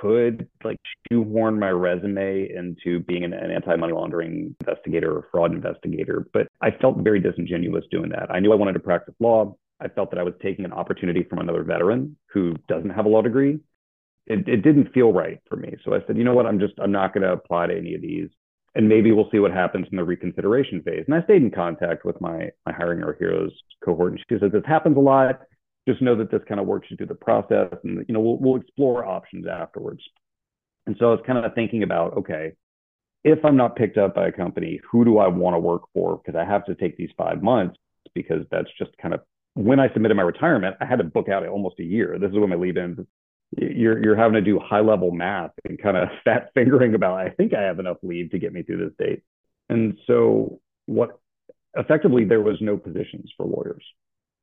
[0.00, 0.78] could like
[1.10, 6.70] shoehorn my resume into being an, an anti-money laundering investigator or fraud investigator, but I
[6.70, 8.30] felt very disingenuous doing that.
[8.30, 9.56] I knew I wanted to practice law.
[9.80, 13.08] I felt that I was taking an opportunity from another veteran who doesn't have a
[13.08, 13.58] law degree.
[14.26, 15.76] It, it didn't feel right for me.
[15.84, 16.46] So I said, you know what?
[16.46, 18.28] I'm just, I'm not going to apply to any of these
[18.74, 21.04] and maybe we'll see what happens in the reconsideration phase.
[21.06, 23.52] And I stayed in contact with my my hiring our heroes
[23.84, 25.40] cohort, and she said this happens a lot.
[25.88, 28.38] Just know that this kind of works you through the process, and you know we'll
[28.38, 30.00] we'll explore options afterwards.
[30.86, 32.52] And so I was kind of thinking about okay,
[33.24, 36.16] if I'm not picked up by a company, who do I want to work for?
[36.18, 37.76] Because I have to take these five months.
[38.14, 39.20] because that's just kind of
[39.54, 42.18] when I submitted my retirement, I had to book out almost a year.
[42.18, 43.00] This is when my leave ends.
[43.56, 47.18] You're you're having to do high level math and kind of fat fingering about.
[47.18, 49.22] I think I have enough leave to get me through this date.
[49.68, 51.18] And so what
[51.74, 53.84] effectively there was no positions for lawyers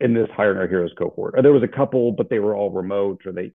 [0.01, 1.35] in this hiring our heroes cohort.
[1.37, 3.51] Or there was a couple, but they were all remote or they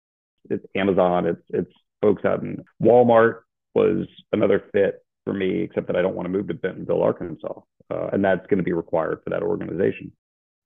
[0.50, 3.42] it's Amazon, it's it's folks out in Walmart
[3.76, 7.60] was another fit for me, except that I don't want to move to Bentonville, Arkansas.
[7.90, 10.12] Uh, and that's going to be required for that organization.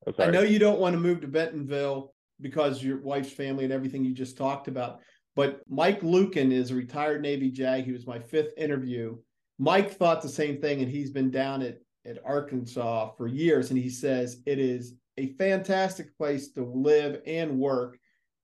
[0.07, 3.73] Oh, I know you don't want to move to Bentonville because your wife's family and
[3.73, 5.01] everything you just talked about.
[5.35, 7.83] But Mike Lukin is a retired Navy JAG.
[7.83, 9.17] He was my fifth interview.
[9.59, 13.71] Mike thought the same thing, and he's been down at, at Arkansas for years.
[13.71, 17.97] And he says it is a fantastic place to live and work,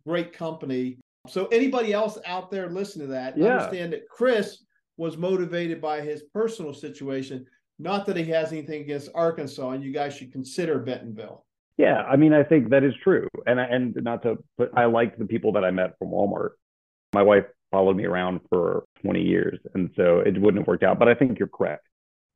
[0.05, 0.97] great company.
[1.27, 3.57] So, anybody else out there listening to that, yeah.
[3.57, 4.63] understand that Chris
[4.97, 7.45] was motivated by his personal situation,
[7.79, 11.45] not that he has anything against Arkansas, and you guys should consider Bentonville.
[11.77, 15.19] Yeah, I mean, I think that is true, and and not to put, I liked
[15.19, 16.51] the people that I met from Walmart.
[17.13, 20.99] My wife followed me around for 20 years, and so it wouldn't have worked out.
[20.99, 21.87] But I think you're correct.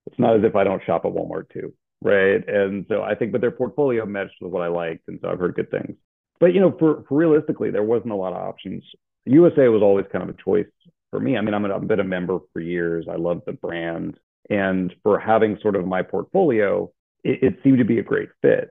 [0.08, 2.48] It's not as if I don't shop at Walmart too, right?
[2.48, 5.40] And so I think, but their portfolio matched with what I liked, and so I've
[5.40, 5.96] heard good things.
[6.40, 8.84] But you know, for, for realistically, there wasn't a lot of options.
[9.28, 10.68] USAA was always kind of a choice
[11.12, 11.38] for me.
[11.38, 13.08] I mean, I'm a, I've been a member for years.
[13.10, 14.18] I love the brand,
[14.50, 16.92] and for having sort of my portfolio,
[17.24, 18.70] it, it seemed to be a great fit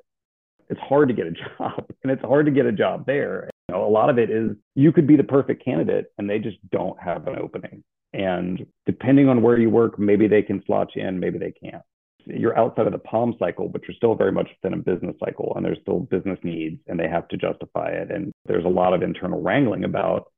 [0.69, 3.51] it's hard to get a job and it's hard to get a job there.
[3.69, 6.39] You know, a lot of it is you could be the perfect candidate and they
[6.39, 7.83] just don't have an opening.
[8.13, 11.83] And depending on where you work, maybe they can slot you in, maybe they can't.
[12.27, 15.53] You're outside of the palm cycle, but you're still very much within a business cycle
[15.57, 18.11] and there's still business needs and they have to justify it.
[18.11, 20.31] And there's a lot of internal wrangling about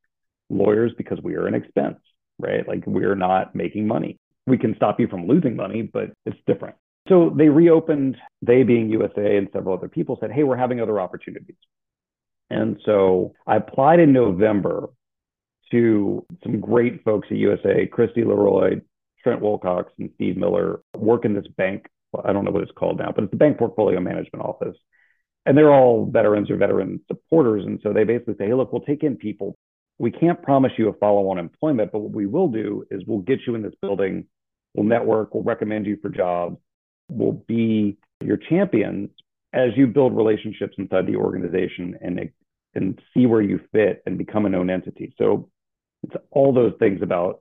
[0.50, 1.98] lawyers because we are an expense,
[2.38, 2.66] right?
[2.66, 4.18] Like we're not making money.
[4.46, 6.76] We can stop you from losing money, but it's different.
[7.08, 11.00] So they reopened, they being USAA and several other people said, hey, we're having other
[11.00, 11.56] opportunities.
[12.50, 14.90] And so I applied in November
[15.72, 18.80] to some great folks at USAA, Christy Leroy,
[19.26, 21.86] Trent Wilcox, and Steve Miller work in this bank.
[22.24, 24.76] I don't know what it's called now, but it's the bank portfolio management office.
[25.44, 27.64] And they're all veterans or veteran supporters.
[27.66, 29.56] And so they basically say, hey, look, we'll take in people.
[29.98, 33.20] We can't promise you a follow on employment, but what we will do is we'll
[33.20, 34.26] get you in this building,
[34.74, 36.58] we'll network, we'll recommend you for jobs,
[37.08, 39.10] We'll be your champions
[39.52, 42.30] as you build relationships inside the organization and
[42.74, 45.14] and see where you fit and become a known entity.
[45.16, 45.48] So
[46.02, 47.40] it's all those things about.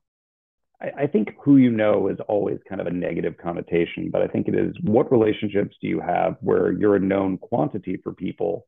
[0.85, 4.27] I, I think who you know is always kind of a negative connotation, but I
[4.27, 8.67] think it is what relationships do you have where you're a known quantity for people,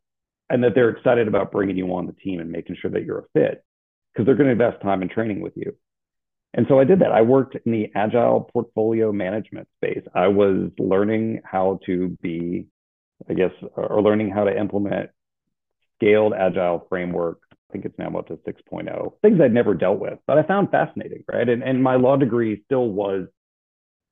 [0.50, 3.20] and that they're excited about bringing you on the team and making sure that you're
[3.20, 3.64] a fit
[4.14, 5.76] because they're going to invest time and training with you.
[6.54, 7.12] And so I did that.
[7.12, 10.04] I worked in the agile portfolio management space.
[10.16, 12.68] I was learning how to be,
[13.30, 15.12] I guess, or learning how to implement
[15.98, 17.40] scaled agile framework.
[17.70, 20.72] I think it's now up to 6.0, things I'd never dealt with, but I found
[20.72, 21.48] fascinating, right?
[21.48, 23.28] And, and my law degree still was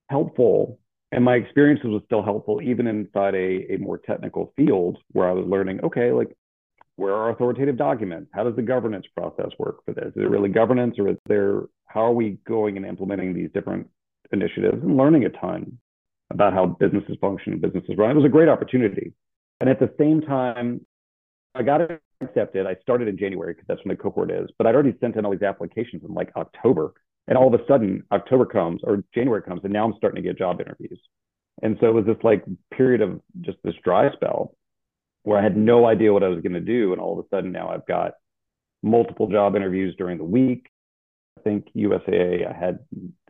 [0.10, 0.80] helpful.
[1.12, 5.32] And my experiences was still helpful, even inside a, a more technical field where I
[5.32, 6.36] was learning, okay, like
[6.98, 8.32] where are authoritative documents?
[8.34, 10.08] How does the governance process work for this?
[10.16, 13.88] Is it really governance or is there, how are we going and implementing these different
[14.32, 15.78] initiatives and learning a ton
[16.32, 18.12] about how businesses function and businesses run?
[18.12, 19.14] It was a great opportunity.
[19.60, 20.86] And at the same time,
[21.54, 21.82] I got
[22.22, 22.66] accepted.
[22.66, 25.26] I started in January because that's when the cohort is, but I'd already sent in
[25.26, 26.94] all these applications in like October.
[27.28, 30.28] And all of a sudden, October comes or January comes, and now I'm starting to
[30.28, 31.00] get job interviews.
[31.64, 34.56] And so it was this like period of just this dry spell
[35.24, 36.92] where I had no idea what I was going to do.
[36.92, 38.14] And all of a sudden now I've got
[38.84, 40.68] multiple job interviews during the week.
[41.38, 42.80] I think USAA, I had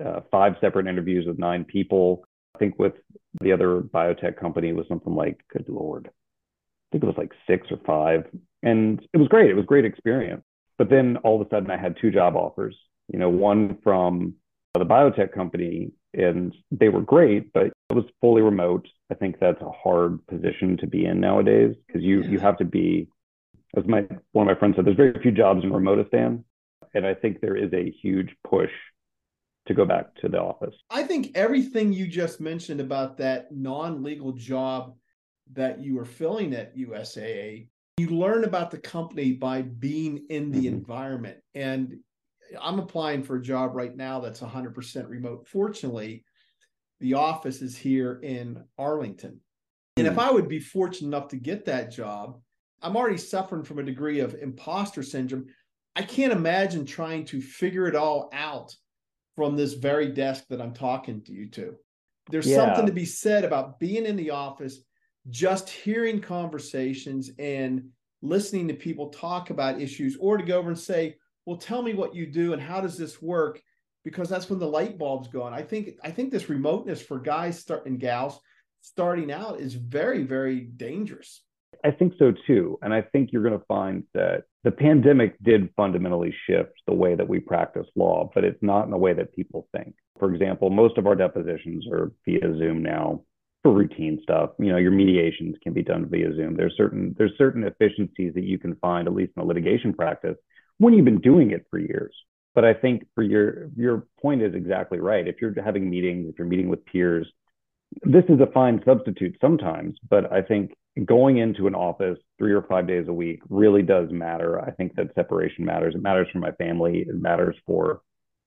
[0.03, 2.25] uh, five separate interviews with nine people.
[2.53, 2.93] I think with
[3.41, 7.67] the other biotech company was something like, good Lord, I think it was like six
[7.71, 8.25] or five.
[8.65, 9.49] And it was great.
[9.49, 10.43] It was a great experience.
[10.77, 12.75] But then all of a sudden I had two job offers,
[13.07, 14.33] you know, one from
[14.73, 18.87] the biotech company and they were great, but it was fully remote.
[19.11, 22.65] I think that's a hard position to be in nowadays because you you have to
[22.65, 23.07] be,
[23.77, 26.43] as my one of my friends said, there's very few jobs in Remotistan,
[26.93, 28.71] and I think there is a huge push
[29.67, 30.75] to go back to the office.
[30.89, 34.95] I think everything you just mentioned about that non-legal job
[35.53, 37.67] that you were filling at USAA,
[37.97, 40.75] you learn about the company by being in the mm-hmm.
[40.75, 41.37] environment.
[41.53, 41.97] And
[42.61, 45.47] I'm applying for a job right now that's 100% remote.
[45.47, 46.23] Fortunately,
[46.99, 49.39] the office is here in Arlington.
[49.97, 50.19] And if hmm.
[50.19, 52.39] I would be fortunate enough to get that job,
[52.81, 55.47] I'm already suffering from a degree of imposter syndrome.
[55.95, 58.75] I can't imagine trying to figure it all out
[59.35, 61.75] from this very desk that I'm talking to you to.
[62.29, 62.57] There's yeah.
[62.57, 64.79] something to be said about being in the office,
[65.29, 67.89] just hearing conversations and
[68.21, 71.93] listening to people talk about issues or to go over and say, well, tell me
[71.93, 73.61] what you do and how does this work?
[74.03, 75.53] Because that's when the light bulbs go on.
[75.53, 78.39] I think I think this remoteness for guys start and gals
[78.81, 81.41] starting out is very, very dangerous.
[81.83, 82.77] I think so too.
[82.81, 87.15] And I think you're going to find that the pandemic did fundamentally shift the way
[87.15, 89.93] that we practice law, but it's not in the way that people think.
[90.19, 93.21] For example, most of our depositions are via Zoom now
[93.65, 94.51] for routine stuff.
[94.59, 96.55] You know, your mediations can be done via Zoom.
[96.55, 100.35] There's certain there's certain efficiencies that you can find, at least in a litigation practice,
[100.77, 102.15] when you've been doing it for years.
[102.53, 105.27] But I think for your your point is exactly right.
[105.27, 107.25] If you're having meetings, if you're meeting with peers,
[108.03, 112.61] this is a fine substitute sometimes, but I think going into an office three or
[112.69, 114.61] five days a week really does matter.
[114.61, 115.95] I think that separation matters.
[115.95, 116.99] It matters for my family.
[116.99, 118.01] It matters for,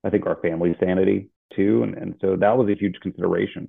[0.05, 1.83] I think, our family sanity too.
[1.83, 3.69] And, and so that was a huge consideration.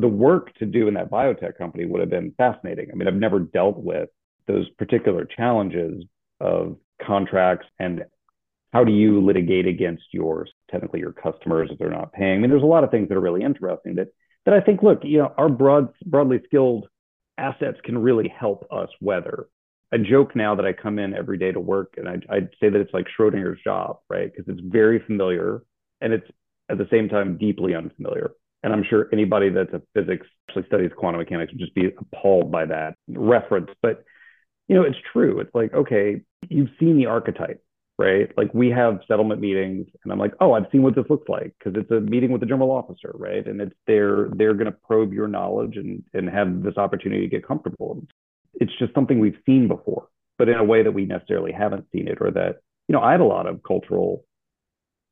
[0.00, 2.90] The work to do in that biotech company would have been fascinating.
[2.92, 4.08] I mean, I've never dealt with
[4.46, 6.04] those particular challenges
[6.40, 8.04] of contracts and
[8.72, 12.38] how do you litigate against your technically your customers if they're not paying.
[12.38, 14.08] I mean, there's a lot of things that are really interesting that
[14.44, 16.86] that I think, look, you know, our broad, broadly skilled
[17.38, 19.46] assets can really help us weather.
[19.92, 22.68] I joke now that I come in every day to work and I, I'd say
[22.68, 24.30] that it's like Schrodinger's job, right?
[24.30, 25.62] Because it's very familiar
[26.00, 26.26] and it's
[26.68, 28.32] at the same time deeply unfamiliar.
[28.64, 32.50] And I'm sure anybody that's a physics actually studies quantum mechanics would just be appalled
[32.50, 33.68] by that reference.
[33.82, 34.04] But
[34.68, 35.40] you know, it's true.
[35.40, 37.62] It's like, okay, you've seen the archetype,
[37.98, 38.30] right?
[38.38, 41.54] Like we have settlement meetings, and I'm like, oh, I've seen what this looks like
[41.58, 43.46] because it's a meeting with the general officer, right?
[43.46, 47.28] And it's they're they're going to probe your knowledge and and have this opportunity to
[47.28, 48.02] get comfortable.
[48.54, 52.08] It's just something we've seen before, but in a way that we necessarily haven't seen
[52.08, 54.24] it, or that you know, I had a lot of cultural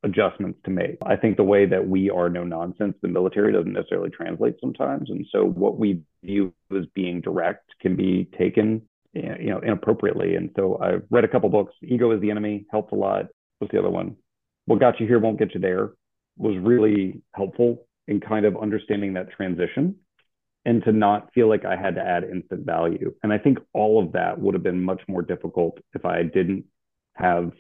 [0.05, 0.99] adjustments to make.
[1.07, 5.11] I think the way that we are no nonsense, the military doesn't necessarily translate sometimes,
[5.11, 8.83] and so what we view as being direct can be taken
[9.15, 10.37] you know inappropriately.
[10.37, 11.75] And so i've read a couple books.
[11.83, 13.27] Ego is the enemy helped a lot.
[13.59, 14.17] What's the other one?
[14.67, 15.91] What got you here won't get you there
[16.37, 19.97] was really helpful in kind of understanding that transition
[20.65, 23.13] and to not feel like i had to add instant value.
[23.23, 26.65] And i think all of that would have been much more difficult if i didn't
[27.15, 27.53] have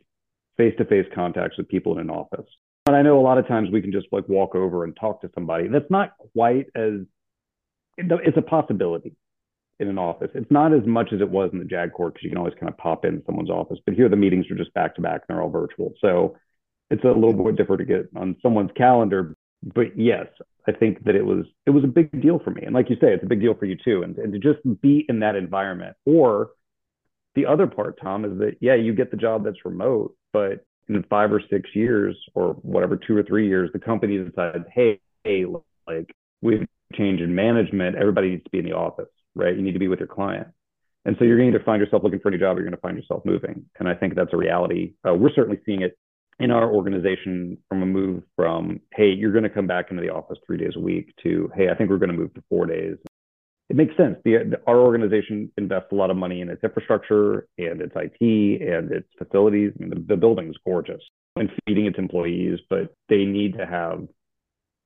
[0.56, 2.46] face-to-face contacts with people in an office
[2.86, 5.20] and i know a lot of times we can just like walk over and talk
[5.20, 7.00] to somebody that's not quite as
[7.98, 9.14] it's a possibility
[9.82, 10.30] in an office.
[10.34, 12.54] It's not as much as it was in the JAG Corps because you can always
[12.58, 13.78] kind of pop in someone's office.
[13.84, 15.92] But here the meetings are just back to back and they're all virtual.
[16.00, 16.36] So
[16.90, 19.36] it's a little bit different to get on someone's calendar.
[19.62, 20.26] But yes,
[20.66, 22.62] I think that it was it was a big deal for me.
[22.64, 24.02] And like you say, it's a big deal for you too.
[24.02, 25.96] And, and to just be in that environment.
[26.06, 26.50] Or
[27.34, 31.02] the other part, Tom, is that yeah, you get the job that's remote, but in
[31.04, 35.44] five or six years or whatever, two or three years, the company decides, hey, hey,
[35.86, 39.56] like we've changed in management, everybody needs to be in the office right?
[39.56, 40.48] You need to be with your client.
[41.04, 42.76] And so you're going to find yourself looking for a new job or you're going
[42.76, 43.64] to find yourself moving.
[43.78, 44.94] And I think that's a reality.
[45.06, 45.98] Uh, we're certainly seeing it
[46.38, 50.10] in our organization from a move from, hey, you're going to come back into the
[50.10, 52.66] office three days a week to, hey, I think we're going to move to four
[52.66, 52.96] days.
[53.68, 54.16] It makes sense.
[54.24, 58.90] The, our organization invests a lot of money in its infrastructure and its IT and
[58.90, 59.72] its facilities.
[59.76, 61.00] I mean, the, the building is gorgeous
[61.36, 64.06] and feeding its employees, but they need to have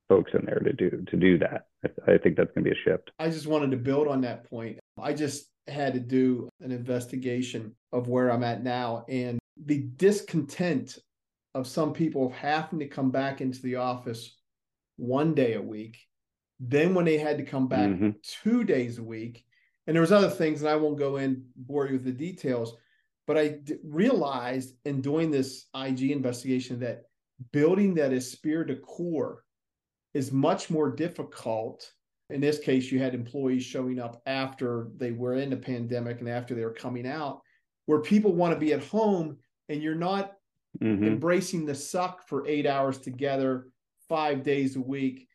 [0.07, 1.65] folks in there to do to do that.
[1.83, 3.11] I, I think that's going to be a shift.
[3.19, 4.79] I just wanted to build on that point.
[5.01, 10.97] I just had to do an investigation of where I'm at now and the discontent
[11.53, 14.37] of some people having to come back into the office
[14.97, 15.97] one day a week.
[16.59, 18.09] Then when they had to come back mm-hmm.
[18.23, 19.45] two days a week,
[19.85, 22.75] and there was other things, and I won't go in bore you with the details,
[23.25, 27.03] but I d- realized in doing this IG investigation that
[27.51, 29.43] building that esprit de corps
[30.13, 31.91] is much more difficult.
[32.29, 36.29] In this case, you had employees showing up after they were in the pandemic and
[36.29, 37.41] after they were coming out,
[37.85, 39.37] where people want to be at home
[39.69, 40.33] and you're not
[40.81, 41.05] mm-hmm.
[41.05, 43.67] embracing the suck for eight hours together,
[44.09, 45.27] five days a week.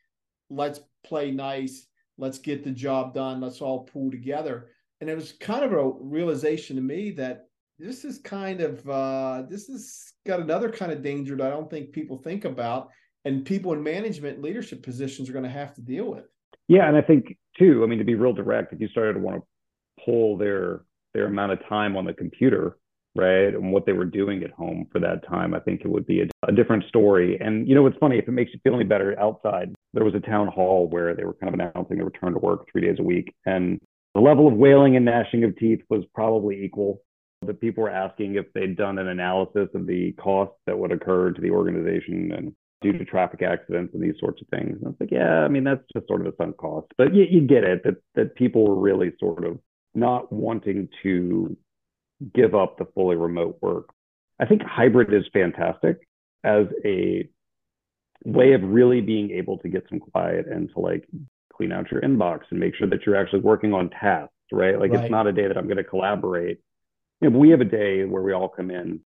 [0.50, 1.86] Let's play nice.
[2.18, 3.40] Let's get the job done.
[3.40, 4.70] Let's all pull together.
[5.00, 7.48] And it was kind of a realization to me that
[7.79, 11.68] this is kind of uh, this has got another kind of danger that I don't
[11.68, 12.90] think people think about
[13.24, 16.27] and people in management leadership positions are going to have to deal with.
[16.68, 17.83] Yeah, and I think too.
[17.83, 20.83] I mean, to be real direct, if you started to want to pull their
[21.14, 22.79] their amount of time on the computer,
[23.14, 26.06] right, and what they were doing at home for that time, I think it would
[26.06, 27.38] be a, a different story.
[27.40, 29.74] And you know, what's funny if it makes you feel any better outside.
[29.94, 32.66] There was a town hall where they were kind of announcing a return to work
[32.70, 33.80] three days a week, and
[34.14, 37.02] the level of wailing and gnashing of teeth was probably equal.
[37.44, 41.32] The people were asking if they'd done an analysis of the costs that would occur
[41.32, 44.78] to the organization and due to traffic accidents and these sorts of things.
[44.82, 46.88] And it's like, yeah, I mean, that's just sort of a sunk cost.
[46.98, 49.58] But you, you get it that that people were really sort of
[49.94, 51.56] not wanting to
[52.34, 53.90] give up the fully remote work.
[54.38, 55.98] I think hybrid is fantastic
[56.44, 57.28] as a
[58.25, 61.06] way of really being able to get some quiet and to like
[61.52, 64.79] clean out your inbox and make sure that you're actually working on tasks, right?
[64.79, 65.04] Like right.
[65.04, 66.60] it's not a day that I'm going to collaborate.
[67.20, 69.00] You know, we have a day where we all come in,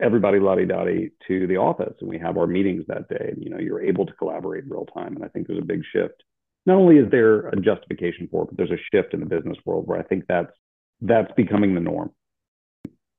[0.00, 3.32] everybody lottie dotty to the office and we have our meetings that day.
[3.32, 5.16] And, you know, you're able to collaborate in real time.
[5.16, 6.22] And I think there's a big shift.
[6.66, 9.56] Not only is there a justification for it, but there's a shift in the business
[9.64, 10.52] world where I think that's
[11.00, 12.10] that's becoming the norm.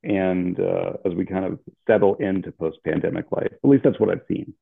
[0.03, 4.21] And uh, as we kind of settle into post-pandemic life, at least that's what I've
[4.27, 4.53] seen.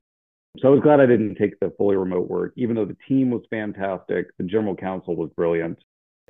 [0.60, 3.30] So I was glad I didn't take the fully remote work, even though the team
[3.30, 5.78] was fantastic, the general counsel was brilliant.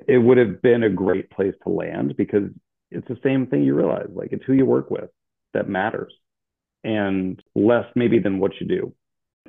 [0.07, 2.51] It would have been a great place to land because
[2.91, 4.09] it's the same thing you realize.
[4.13, 5.11] Like it's who you work with
[5.55, 6.13] that matters,
[6.85, 8.95] and less maybe than what you do.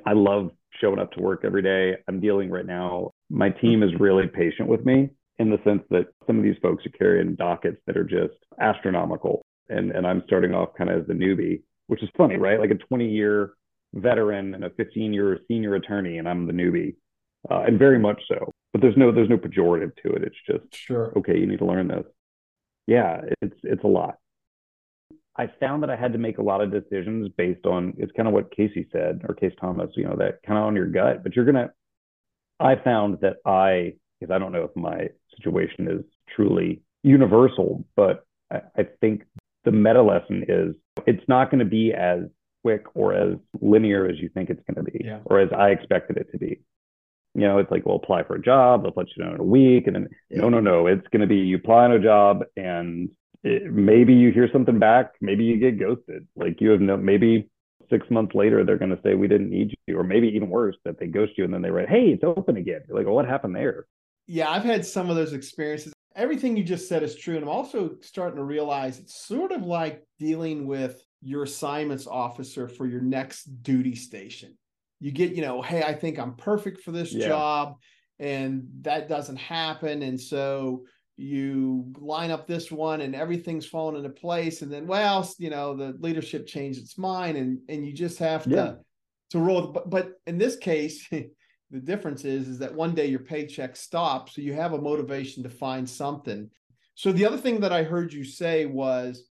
[0.04, 0.50] I love
[0.80, 1.96] showing up to work every day.
[2.08, 3.10] I'm dealing right now.
[3.28, 6.84] My team is really patient with me in the sense that some of these folks
[6.86, 9.42] are carrying dockets that are just astronomical.
[9.68, 12.60] And, and I'm starting off kind of as the newbie, which is funny, right?
[12.60, 13.52] Like a 20 year
[13.94, 16.96] veteran and a 15 year senior attorney, and I'm the newbie,
[17.50, 18.52] uh, and very much so.
[18.72, 20.22] But there's no there's no pejorative to it.
[20.22, 21.12] It's just sure.
[21.16, 22.04] Okay, you need to learn this.
[22.86, 24.16] Yeah, it's it's a lot.
[25.36, 28.28] I found that I had to make a lot of decisions based on it's kind
[28.28, 31.22] of what Casey said or Case Thomas, you know, that kind of on your gut.
[31.22, 31.70] But you're gonna.
[32.58, 36.04] I found that I, because I don't know if my situation is
[36.36, 39.22] truly universal, but I, I think
[39.64, 40.74] the meta lesson is
[41.06, 42.24] it's not going to be as
[42.62, 45.20] quick or as linear as you think it's going to be, yeah.
[45.24, 46.60] or as I expected it to be.
[47.34, 49.44] You know, it's like, well, apply for a job, they'll let you know in a
[49.44, 49.86] week.
[49.86, 50.40] And then, yeah.
[50.40, 53.08] no, no, no, it's going to be you apply on a job and
[53.44, 56.26] it, maybe you hear something back, maybe you get ghosted.
[56.34, 57.48] Like you have no, maybe
[57.88, 59.98] six months later, they're going to say, we didn't need you.
[59.98, 62.56] Or maybe even worse, that they ghost you and then they write, hey, it's open
[62.56, 62.82] again.
[62.88, 63.86] You're like, well, what happened there?
[64.26, 65.92] Yeah, I've had some of those experiences.
[66.16, 67.36] Everything you just said is true.
[67.36, 72.68] And I'm also starting to realize it's sort of like dealing with your assignments officer
[72.68, 74.56] for your next duty station.
[75.00, 77.28] You get, you know, hey, I think I'm perfect for this yeah.
[77.28, 77.76] job,
[78.18, 80.02] and that doesn't happen.
[80.02, 80.84] And so
[81.20, 84.62] you line up this one and everything's falling into place.
[84.62, 88.44] And then, well, you know, the leadership changed its mind and and you just have
[88.44, 88.72] to yeah.
[89.30, 89.68] to roll.
[89.68, 94.34] But but in this case, the difference is is that one day your paycheck stops.
[94.34, 96.50] So you have a motivation to find something.
[96.94, 99.24] So the other thing that I heard you say was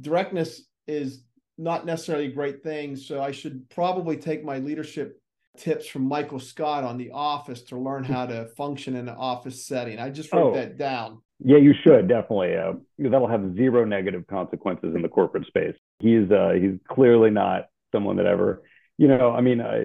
[0.00, 1.24] directness is
[1.60, 2.96] not necessarily great thing.
[2.96, 5.20] So I should probably take my leadership
[5.56, 9.66] tips from Michael Scott on The Office to learn how to function in an office
[9.66, 9.98] setting.
[9.98, 11.20] I just wrote oh, that down.
[11.38, 12.56] Yeah, you should definitely.
[12.56, 15.74] Uh, that'll have zero negative consequences in the corporate space.
[15.98, 18.62] He's uh, he's clearly not someone that ever,
[18.98, 19.32] you know.
[19.32, 19.84] I mean, I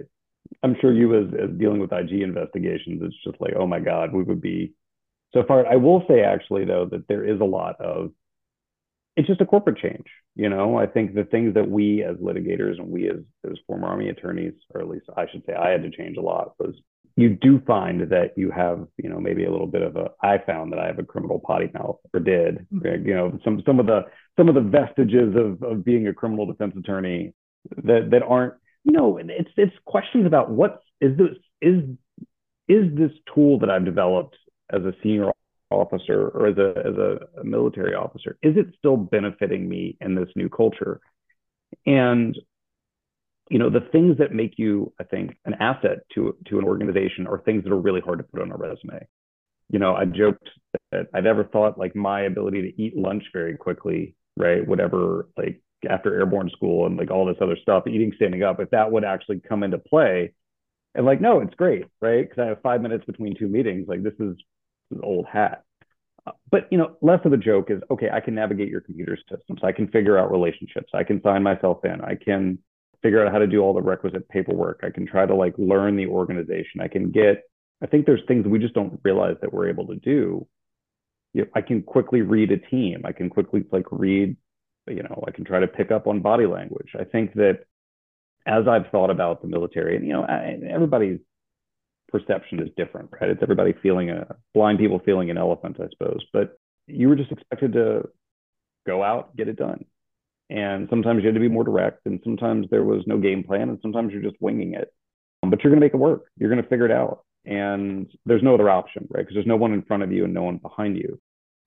[0.63, 4.13] I'm sure you as as dealing with IG investigations, it's just like, oh my God,
[4.13, 4.73] we would be
[5.33, 5.65] so far.
[5.65, 8.11] I will say actually though that there is a lot of
[9.15, 10.05] it's just a corporate change.
[10.35, 13.87] You know, I think the things that we as litigators and we as, as former
[13.87, 16.75] Army attorneys, or at least I should say I had to change a lot, was
[17.15, 20.37] you do find that you have, you know, maybe a little bit of a I
[20.45, 22.67] found that I have a criminal potty mouth or did.
[22.73, 23.07] Mm-hmm.
[23.07, 24.01] You know, some some of the
[24.37, 27.33] some of the vestiges of of being a criminal defense attorney
[27.83, 31.83] that that aren't, you know, it's it's questions about what is this is
[32.67, 34.35] is this tool that I've developed
[34.71, 35.31] as a senior
[35.75, 40.29] officer or as a as a, military officer is it still benefiting me in this
[40.35, 40.99] new culture?
[41.85, 42.35] And
[43.49, 47.27] you know the things that make you i think an asset to to an organization
[47.27, 49.05] are things that are really hard to put on a resume.
[49.69, 50.49] You know i joked
[50.91, 55.61] that i've ever thought like my ability to eat lunch very quickly right whatever like
[55.89, 59.03] after airborne school and like all this other stuff eating standing up if that would
[59.03, 60.33] actually come into play
[60.95, 62.27] and like no it's great right?
[62.27, 64.35] Because i have five minutes between two meetings like this is
[65.01, 65.63] old hat.
[66.25, 68.09] Uh, but you know, less of a joke is okay.
[68.11, 69.59] I can navigate your computer systems.
[69.63, 70.91] I can figure out relationships.
[70.93, 72.01] I can sign myself in.
[72.01, 72.59] I can
[73.01, 74.79] figure out how to do all the requisite paperwork.
[74.83, 76.81] I can try to like learn the organization.
[76.81, 77.43] I can get.
[77.83, 80.47] I think there's things we just don't realize that we're able to do.
[81.33, 83.01] You know, I can quickly read a team.
[83.05, 84.37] I can quickly like read.
[84.87, 86.95] You know, I can try to pick up on body language.
[86.99, 87.65] I think that
[88.45, 91.19] as I've thought about the military, and you know, everybody's
[92.09, 93.29] perception is different, right?
[93.29, 96.23] It's everybody feeling a blind people feeling an elephant, I suppose.
[96.31, 98.09] But you were just expected to
[98.85, 99.85] go out, get it done.
[100.49, 103.69] And sometimes you had to be more direct, and sometimes there was no game plan,
[103.69, 104.93] and sometimes you're just winging it.
[105.41, 106.25] Um, but you're going to make it work.
[106.37, 107.23] You're going to figure it out.
[107.45, 109.21] And there's no other option, right?
[109.21, 111.19] Because there's no one in front of you and no one behind you.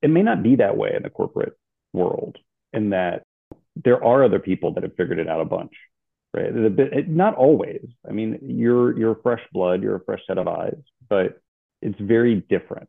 [0.02, 1.56] It may not be that way in the corporate
[1.92, 2.36] world,
[2.72, 3.24] in that
[3.84, 5.72] there are other people that have figured it out a bunch,
[6.38, 7.08] right?
[7.08, 7.86] Not always.
[8.08, 10.78] I mean, you're you're fresh blood, you're a fresh set of eyes,
[11.08, 11.40] but
[11.82, 12.88] it's very different.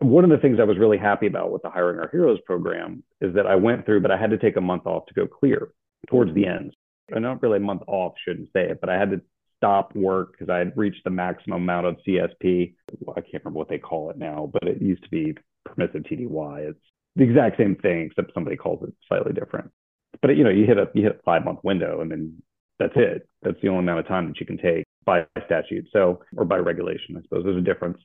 [0.00, 3.04] One of the things I was really happy about with the Hiring Our Heroes program
[3.20, 5.26] is that I went through, but I had to take a month off to go
[5.26, 5.72] clear
[6.08, 6.74] towards the end.
[7.10, 9.20] And not really a month off, shouldn't say it, but I had to
[9.56, 12.74] stop work because I had reached the maximum amount of CSP.
[13.10, 16.70] I can't remember what they call it now, but it used to be permissive TDY.
[16.70, 16.80] It's
[17.16, 19.70] the exact same thing, except somebody calls it slightly different.
[20.20, 22.42] But you know, you hit a you hit a five month window, and then
[22.78, 23.28] that's it.
[23.42, 25.88] That's the only amount of time that you can take by statute.
[25.92, 27.98] So, or by regulation, I suppose there's a difference.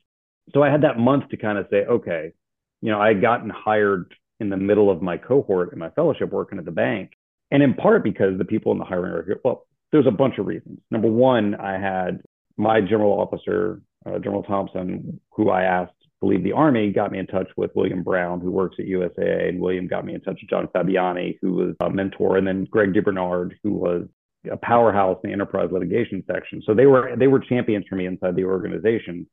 [0.54, 2.32] So I had that month to kind of say, okay,
[2.80, 6.30] you know, I had gotten hired in the middle of my cohort in my fellowship
[6.30, 7.12] working at the bank.
[7.50, 9.40] And in part because the people in the hiring here.
[9.44, 10.80] Well, there's a bunch of reasons.
[10.90, 12.20] Number one, I had
[12.56, 15.92] my general officer, uh, General Thompson, who I asked
[16.22, 19.48] leave the Army, got me in touch with William Brown, who works at USAA.
[19.48, 22.36] And William got me in touch with John Fabiani, who was a mentor.
[22.36, 24.06] And then Greg DeBernard, who was
[24.50, 26.62] a powerhouse in the enterprise litigation section.
[26.64, 29.26] So they were they were champions for me inside the organization.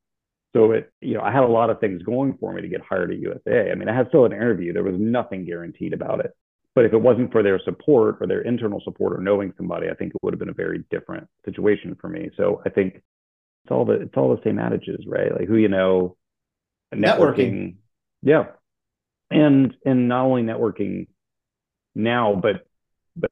[0.55, 2.81] So it, you know, I had a lot of things going for me to get
[2.87, 3.71] hired at USAA.
[3.71, 4.71] I mean, I had still an interview.
[4.71, 6.31] There was nothing guaranteed about it.
[6.75, 9.93] But if it wasn't for their support or their internal support or knowing somebody, I
[9.93, 12.29] think it would have been a very different situation for me.
[12.35, 15.31] So I think it's all the it's all the same adages, right?
[15.31, 16.17] Like who you know,
[16.93, 17.03] networking.
[17.03, 17.75] networking.
[18.21, 18.45] Yeah.
[19.31, 21.07] And and not only networking
[21.93, 22.67] now, but
[23.15, 23.31] but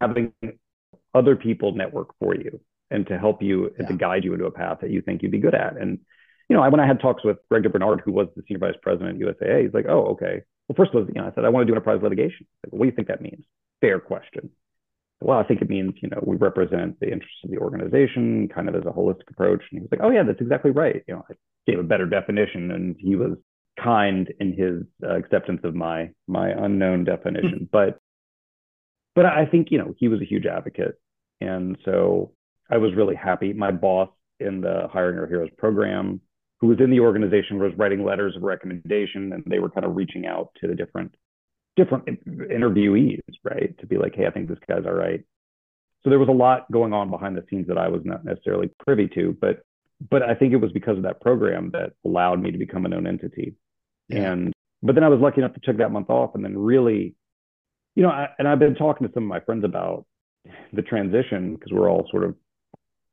[0.00, 0.32] having
[1.14, 2.60] other people network for you
[2.90, 5.32] and to help you and to guide you into a path that you think you'd
[5.32, 5.76] be good at.
[5.76, 5.98] And
[6.48, 8.78] you know, I, when I had talks with Greg Bernard, who was the senior vice
[8.82, 10.42] president at USAA, he's like, "Oh, okay.
[10.68, 12.46] Well, first was, you know, I said I want to do enterprise litigation.
[12.64, 13.44] Like, what do you think that means?
[13.80, 14.50] Fair question.
[15.20, 18.68] Well, I think it means, you know, we represent the interests of the organization, kind
[18.68, 19.62] of as a holistic approach.
[19.70, 21.34] And he was like, "Oh, yeah, that's exactly right." You know, I
[21.66, 23.38] gave a better definition, and he was
[23.82, 27.68] kind in his uh, acceptance of my my unknown definition.
[27.72, 27.98] but
[29.14, 31.00] but I think you know he was a huge advocate,
[31.40, 32.32] and so
[32.70, 33.52] I was really happy.
[33.52, 34.08] My boss
[34.40, 36.20] in the Hiring Our Heroes program,
[36.60, 39.96] who was in the organization, was writing letters of recommendation, and they were kind of
[39.96, 41.14] reaching out to the different
[41.76, 45.24] different interviewees, right, to be like, hey, I think this guy's all right.
[46.02, 48.70] So there was a lot going on behind the scenes that I was not necessarily
[48.84, 49.64] privy to, but
[50.10, 52.88] but I think it was because of that program that allowed me to become a
[52.88, 53.54] known entity.
[54.08, 54.32] Yeah.
[54.32, 54.52] And
[54.82, 57.14] but then I was lucky enough to take that month off and then really,
[57.94, 60.04] you know, I, and I've been talking to some of my friends about
[60.74, 62.34] the transition because we're all sort of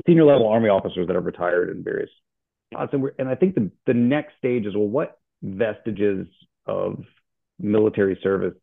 [0.05, 2.09] senior level army officers that have retired in various
[2.73, 2.93] spots.
[2.93, 6.27] And, and I think the, the next stage is well, what vestiges
[6.65, 7.03] of
[7.63, 8.55] military service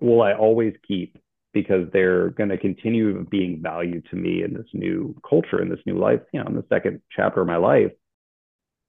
[0.00, 1.18] will I always keep
[1.52, 5.80] because they're going to continue being valued to me in this new culture, in this
[5.86, 7.90] new life, you know, in the second chapter of my life,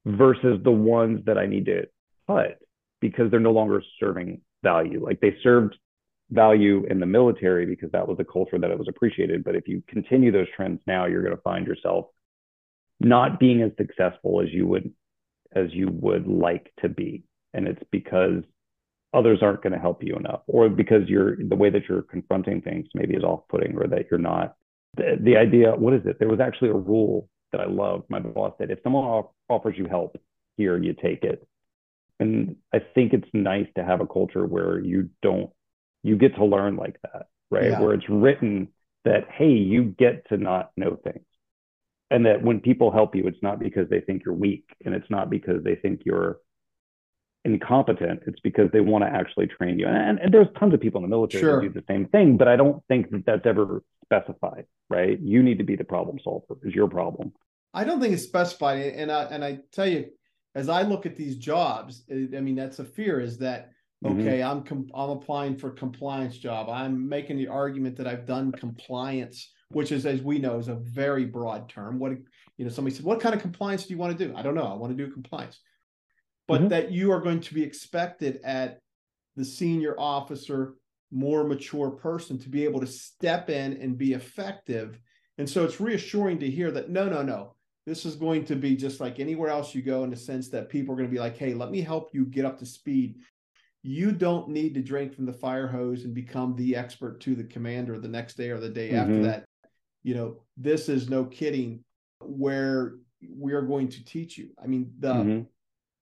[0.05, 1.87] versus the ones that I need to
[2.27, 2.59] cut
[3.01, 5.03] because they're no longer serving value.
[5.03, 5.77] Like they served
[6.31, 9.43] value in the military because that was a culture that it was appreciated.
[9.43, 12.05] But if you continue those trends now, you're going to find yourself
[12.99, 14.91] not being as successful as you would
[15.55, 17.23] as you would like to be.
[17.53, 18.43] And it's because
[19.13, 22.61] others aren't going to help you enough, or because you're the way that you're confronting
[22.61, 24.55] things maybe is off-putting, or that you're not.
[24.97, 26.19] The, the idea, what is it?
[26.19, 28.09] There was actually a rule that I loved.
[28.09, 30.19] My boss said, if someone off, offers you help
[30.57, 31.47] here, you take it.
[32.19, 35.49] And I think it's nice to have a culture where you don't
[36.03, 37.71] you get to learn like that, right?
[37.71, 37.79] Yeah.
[37.79, 38.69] Where it's written
[39.05, 41.25] that, hey, you get to not know things.
[42.11, 45.09] And that when people help you, it's not because they think you're weak and it's
[45.09, 46.39] not because they think you're
[47.45, 48.21] incompetent.
[48.27, 49.87] It's because they want to actually train you.
[49.87, 51.61] And, and there's tons of people in the military sure.
[51.61, 55.19] that do the same thing, but I don't think that that's ever specified, right?
[55.19, 57.33] You need to be the problem solver, is your problem.
[57.73, 58.79] I don't think it's specified.
[58.79, 60.09] And I, and I tell you,
[60.55, 63.71] as I look at these jobs, I mean, that's a fear is that
[64.03, 64.21] Mm-hmm.
[64.21, 64.49] Okay, mm-hmm.
[64.49, 66.69] I'm com- I'm applying for compliance job.
[66.69, 70.75] I'm making the argument that I've done compliance, which is, as we know, is a
[70.75, 71.99] very broad term.
[71.99, 72.13] What
[72.57, 74.55] you know, somebody said, "What kind of compliance do you want to do?" I don't
[74.55, 74.63] know.
[74.63, 75.59] I want to do compliance,
[76.49, 76.67] but mm-hmm.
[76.69, 78.79] that you are going to be expected at
[79.37, 80.75] the senior officer,
[81.11, 84.99] more mature person to be able to step in and be effective.
[85.37, 88.75] And so it's reassuring to hear that no, no, no, this is going to be
[88.75, 91.21] just like anywhere else you go in the sense that people are going to be
[91.21, 93.15] like, hey, let me help you get up to speed
[93.81, 97.43] you don't need to drink from the fire hose and become the expert to the
[97.43, 98.99] commander the next day or the day mm-hmm.
[98.99, 99.45] after that.
[100.03, 101.83] You know, this is no kidding
[102.21, 102.95] where
[103.29, 104.49] we are going to teach you.
[104.61, 105.41] I mean, the mm-hmm.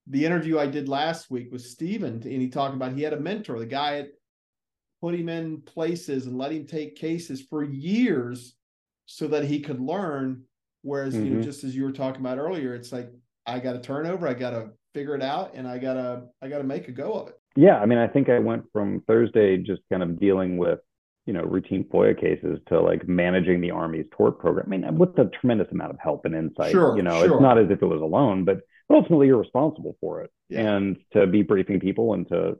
[0.10, 3.20] The interview I did last week with Steven, and he talked about he had a
[3.20, 4.10] mentor, the guy had
[5.01, 8.55] put him in places and let him take cases for years
[9.05, 10.43] so that he could learn.
[10.82, 11.24] Whereas, mm-hmm.
[11.24, 11.45] you know, mm-hmm.
[11.45, 13.12] just as you were talking about earlier, it's like
[13.45, 16.47] I got to turn over, I got to figure it out, and I gotta I
[16.47, 19.58] gotta make a go of it yeah, I mean, I think I went from Thursday
[19.58, 20.80] just kind of dealing with
[21.26, 24.68] you know routine FOIA cases to like managing the Army's tort program.
[24.72, 26.72] I mean, with a tremendous amount of help and insight.
[26.72, 27.34] Sure, you know, sure.
[27.34, 28.60] it's not as if it was alone, but
[28.90, 30.76] ultimately you're responsible for it Yeah.
[30.76, 32.58] and to be briefing people and to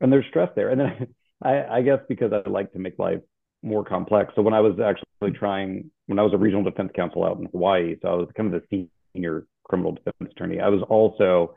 [0.00, 0.70] and there's stress there.
[0.70, 1.06] And then
[1.42, 3.20] I, I guess because I like to make life
[3.62, 4.32] more complex.
[4.34, 7.46] So when I was actually trying, when I was a regional defense counsel out in
[7.46, 10.60] Hawaii, so I was kind of the senior criminal defense attorney.
[10.60, 11.54] I was also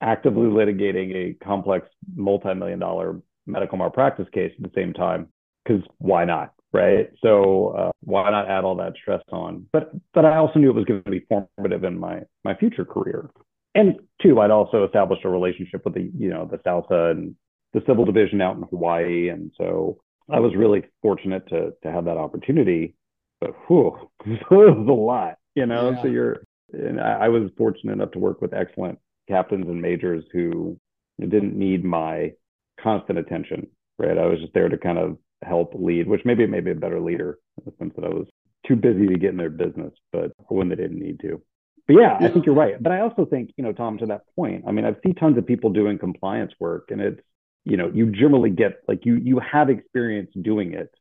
[0.00, 5.28] actively litigating a complex multi-million dollar medical malpractice case at the same time
[5.64, 10.24] because why not right so uh, why not add all that stress on but but
[10.24, 13.28] i also knew it was going to be formative in my my future career
[13.74, 17.34] and two i'd also established a relationship with the you know the SAUSA and
[17.72, 19.98] the civil division out in hawaii and so
[20.28, 22.94] i was really fortunate to to have that opportunity
[23.40, 23.96] but whew,
[24.26, 26.02] it was a lot you know Yeah.
[26.02, 26.42] so you're
[26.72, 28.98] and I, I was fortunate enough to work with excellent
[29.28, 30.78] captains and majors who
[31.20, 32.32] didn't need my
[32.80, 33.66] constant attention,
[33.98, 34.16] right?
[34.16, 37.00] I was just there to kind of help lead, which maybe made me a better
[37.00, 38.26] leader in the sense that I was
[38.66, 41.42] too busy to get in their business, but when they didn't need to.
[41.90, 42.80] But yeah, I think you're right.
[42.80, 45.36] But I also think, you know, Tom, to that point, I mean, I've seen tons
[45.36, 47.20] of people doing compliance work and it's,
[47.64, 50.94] you know, you generally get like you you have experience doing it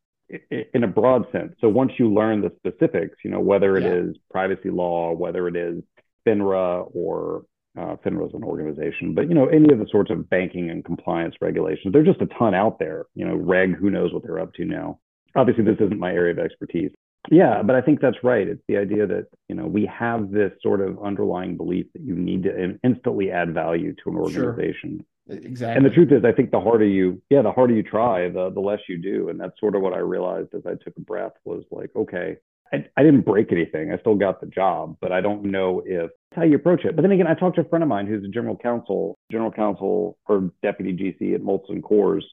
[0.74, 1.54] in a broad sense.
[1.62, 4.10] So once you learn the specifics, you know, whether it Yeah.
[4.10, 5.84] is privacy law, whether it is
[6.26, 7.44] FINRA or
[7.78, 10.84] uh, FINRA is an organization, but you know, any of the sorts of banking and
[10.84, 13.06] compliance regulations, there's just a ton out there.
[13.14, 15.00] You know, Reg, who knows what they're up to now.
[15.36, 16.90] Obviously, this isn't my area of expertise.
[17.30, 18.48] Yeah, but I think that's right.
[18.48, 22.16] It's the idea that you know we have this sort of underlying belief that you
[22.16, 24.46] need to instantly add value to an Sure.
[24.46, 25.06] organization.
[25.30, 25.76] Exactly.
[25.78, 28.50] And the truth is, I think the harder you, yeah, the harder you try, the
[28.50, 29.30] the less you do.
[29.30, 32.38] And that's sort of what I realized as I took a breath was like, okay,
[32.74, 33.92] I, I didn't break anything.
[33.92, 36.96] I still got the job, but I don't know if that's how you approach it.
[36.96, 39.52] But then again, I talked to a friend of mine who's a general counsel, general
[39.52, 42.24] counsel or deputy GC at Molson Coors,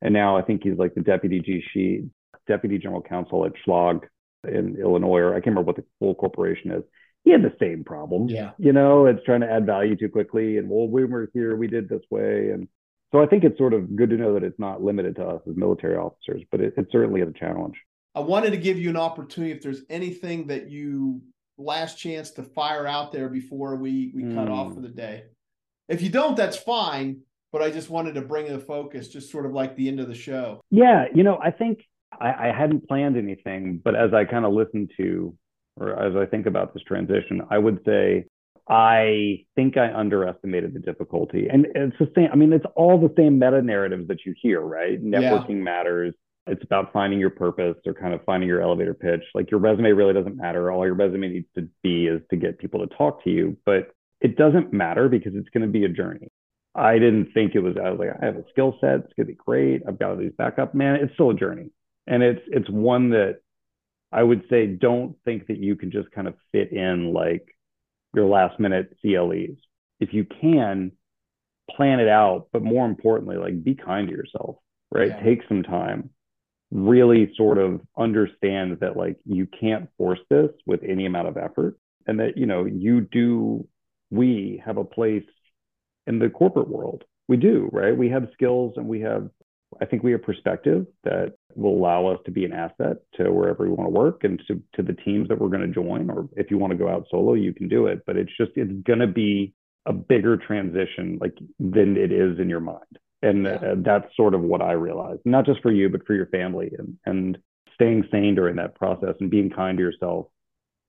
[0.00, 2.08] and now I think he's like the deputy GC,
[2.48, 4.00] deputy general counsel at Schlag
[4.44, 6.82] in Illinois, or I can't remember what the full corporation is.
[7.24, 8.28] He had the same problem.
[8.28, 8.50] Yeah.
[8.58, 11.68] You know, it's trying to add value too quickly, and well, we were here, we
[11.68, 12.66] did this way, and
[13.12, 15.42] so I think it's sort of good to know that it's not limited to us
[15.48, 17.76] as military officers, but it, it certainly is a challenge.
[18.14, 21.22] I wanted to give you an opportunity if there's anything that you
[21.58, 24.50] last chance to fire out there before we we cut Mm.
[24.50, 25.24] off for the day.
[25.88, 27.20] If you don't, that's fine.
[27.52, 30.08] But I just wanted to bring the focus, just sort of like the end of
[30.08, 30.62] the show.
[30.70, 31.84] Yeah, you know, I think
[32.20, 35.34] I, I hadn't planned anything, but as I kind of listen to,
[35.76, 38.26] or as I think about this transition, I would say
[38.68, 41.48] I think I underestimated the difficulty.
[41.48, 44.60] And it's the same, I mean, it's all the same meta narratives that you hear,
[44.60, 45.02] right?
[45.02, 46.14] Networking matters.
[46.46, 49.22] It's about finding your purpose or kind of finding your elevator pitch.
[49.34, 50.70] Like your resume really doesn't matter.
[50.70, 53.90] All your resume needs to be is to get people to talk to you, but
[54.20, 56.28] it doesn't matter because it's going to be a journey.
[56.74, 59.00] I didn't think it was, I was like, I have a skill set.
[59.00, 59.82] It's going to be great.
[59.86, 60.96] I've got all these backup, man.
[60.96, 61.70] It's still a journey.
[62.06, 63.36] And it's, it's one that
[64.10, 67.46] I would say, don't think that you can just kind of fit in like
[68.14, 69.56] your last minute CLEs.
[70.00, 70.92] If you can
[71.70, 74.56] plan it out, but more importantly, like be kind to yourself,
[74.90, 75.08] right?
[75.08, 75.22] Yeah.
[75.22, 76.10] Take some time,
[76.70, 81.78] really sort of understand that like you can't force this with any amount of effort
[82.06, 83.66] and that, you know, you do,
[84.10, 85.24] we have a place
[86.06, 87.04] in the corporate world.
[87.28, 87.96] We do, right?
[87.96, 89.30] We have skills and we have,
[89.80, 93.64] I think we have perspective that will allow us to be an asset to wherever
[93.64, 96.10] we want to work and to, to the teams that we're going to join.
[96.10, 98.02] Or if you want to go out solo, you can do it.
[98.06, 99.54] But it's just, it's going to be
[99.86, 102.98] a bigger transition like than it is in your mind.
[103.22, 103.52] And Yeah.
[103.54, 106.72] uh, that's sort of what I realized, not just for you, but for your family
[106.78, 107.38] and, and
[107.74, 110.26] staying sane during that process and being kind to yourself,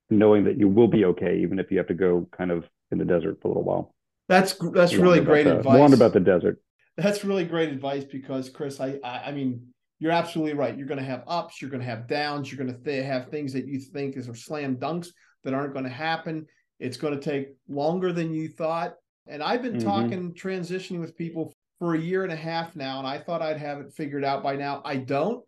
[0.09, 2.97] knowing that you will be okay, even if you have to go kind of in
[2.97, 3.93] the desert for a little while.
[4.29, 5.79] That's that's really great the- advice.
[5.79, 6.59] Wander about the desert.
[6.97, 9.67] That's really great advice because Chris, I, I, I mean,
[9.99, 10.77] you're absolutely right.
[10.77, 13.29] You're going to have ups, you're going to have downs, you're going to th- have
[13.29, 15.07] things that you think is are slam dunks
[15.43, 16.45] that aren't going to happen.
[16.79, 18.95] It's going to take longer than you thought.
[19.27, 19.83] And I've been Mhm.
[19.83, 23.57] talking transitioning with people for a year and a half now, and I thought I'd
[23.57, 24.81] have it figured out by now.
[24.85, 25.43] I don't,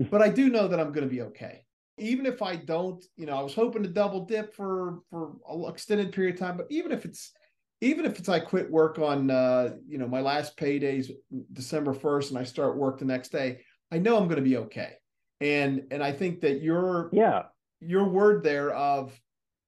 [0.10, 1.64] but I do know that I'm going to be okay.
[1.98, 5.64] Even if I don't, you know, I was hoping to double dip for for an
[5.68, 7.32] extended period of time, but even if it's
[7.80, 11.10] even if it's I quit work on uh, you know my last payday's
[11.52, 13.60] December first and I start work the next day,
[13.90, 14.94] I know I'm going to be okay.
[15.40, 17.44] And and I think that your Yeah.
[17.80, 19.18] your word there of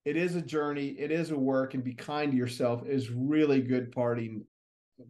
[0.04, 3.60] it is a journey, it is a work, and be kind to yourself is really
[3.62, 4.44] good parting,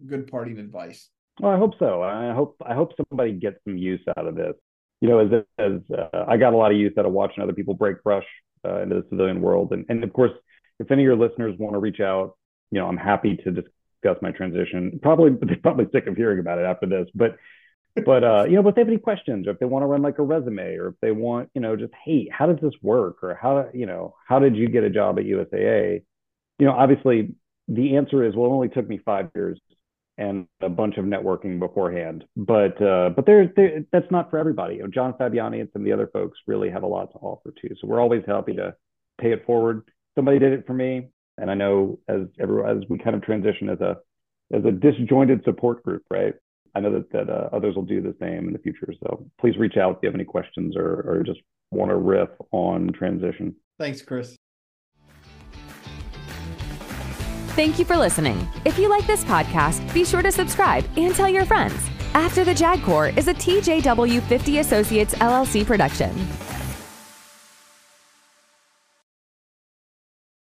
[0.07, 1.09] good parting advice.
[1.41, 2.03] Well, I hope so.
[2.03, 4.55] I hope I hope somebody gets some use out of this.
[5.01, 7.55] You know, as as uh, I got a lot of use out of watching other
[7.55, 8.27] people break brush
[8.65, 10.33] uh, into the civilian world, and and of course,
[10.79, 12.37] if any of your listeners want to reach out,
[12.73, 14.99] you know, I'm happy to discuss my transition.
[15.01, 17.37] Probably they're probably sick of hearing about it after this, but
[17.95, 19.87] but uh, you know, but if they have any questions, or if they want to
[19.87, 22.73] run like a resume, or if they want, you know, just hey, how does this
[22.83, 26.03] work, or how, you know, how did you get a job at USAA?
[26.59, 27.35] You know, obviously
[27.69, 29.61] the answer is well, it only took me five years
[30.19, 32.25] and a bunch of networking beforehand.
[32.37, 34.77] But uh, but there, there, that's not for everybody.
[34.77, 37.19] You know, John Fabiani and some of the other folks really have a lot to
[37.19, 37.75] offer too.
[37.81, 38.75] So we're always happy to
[39.21, 39.83] pay it forward.
[40.15, 41.09] Somebody did it for me,
[41.43, 43.99] and I know as everyone as we kind of transition as a
[44.55, 46.35] as a disjointed support group, right?
[46.75, 48.95] I know that that uh, others will do the same in the future.
[49.03, 51.41] So please reach out if you have any questions or or just
[51.73, 53.55] want to riff on transition.
[53.79, 54.37] Thanks, Chris.
[57.55, 58.49] Thank you for listening.
[58.65, 61.77] If you like this podcast, be sure to subscribe and tell your friends.
[62.15, 66.15] After the JAG Corps is a TJW 50 Associates LLC production.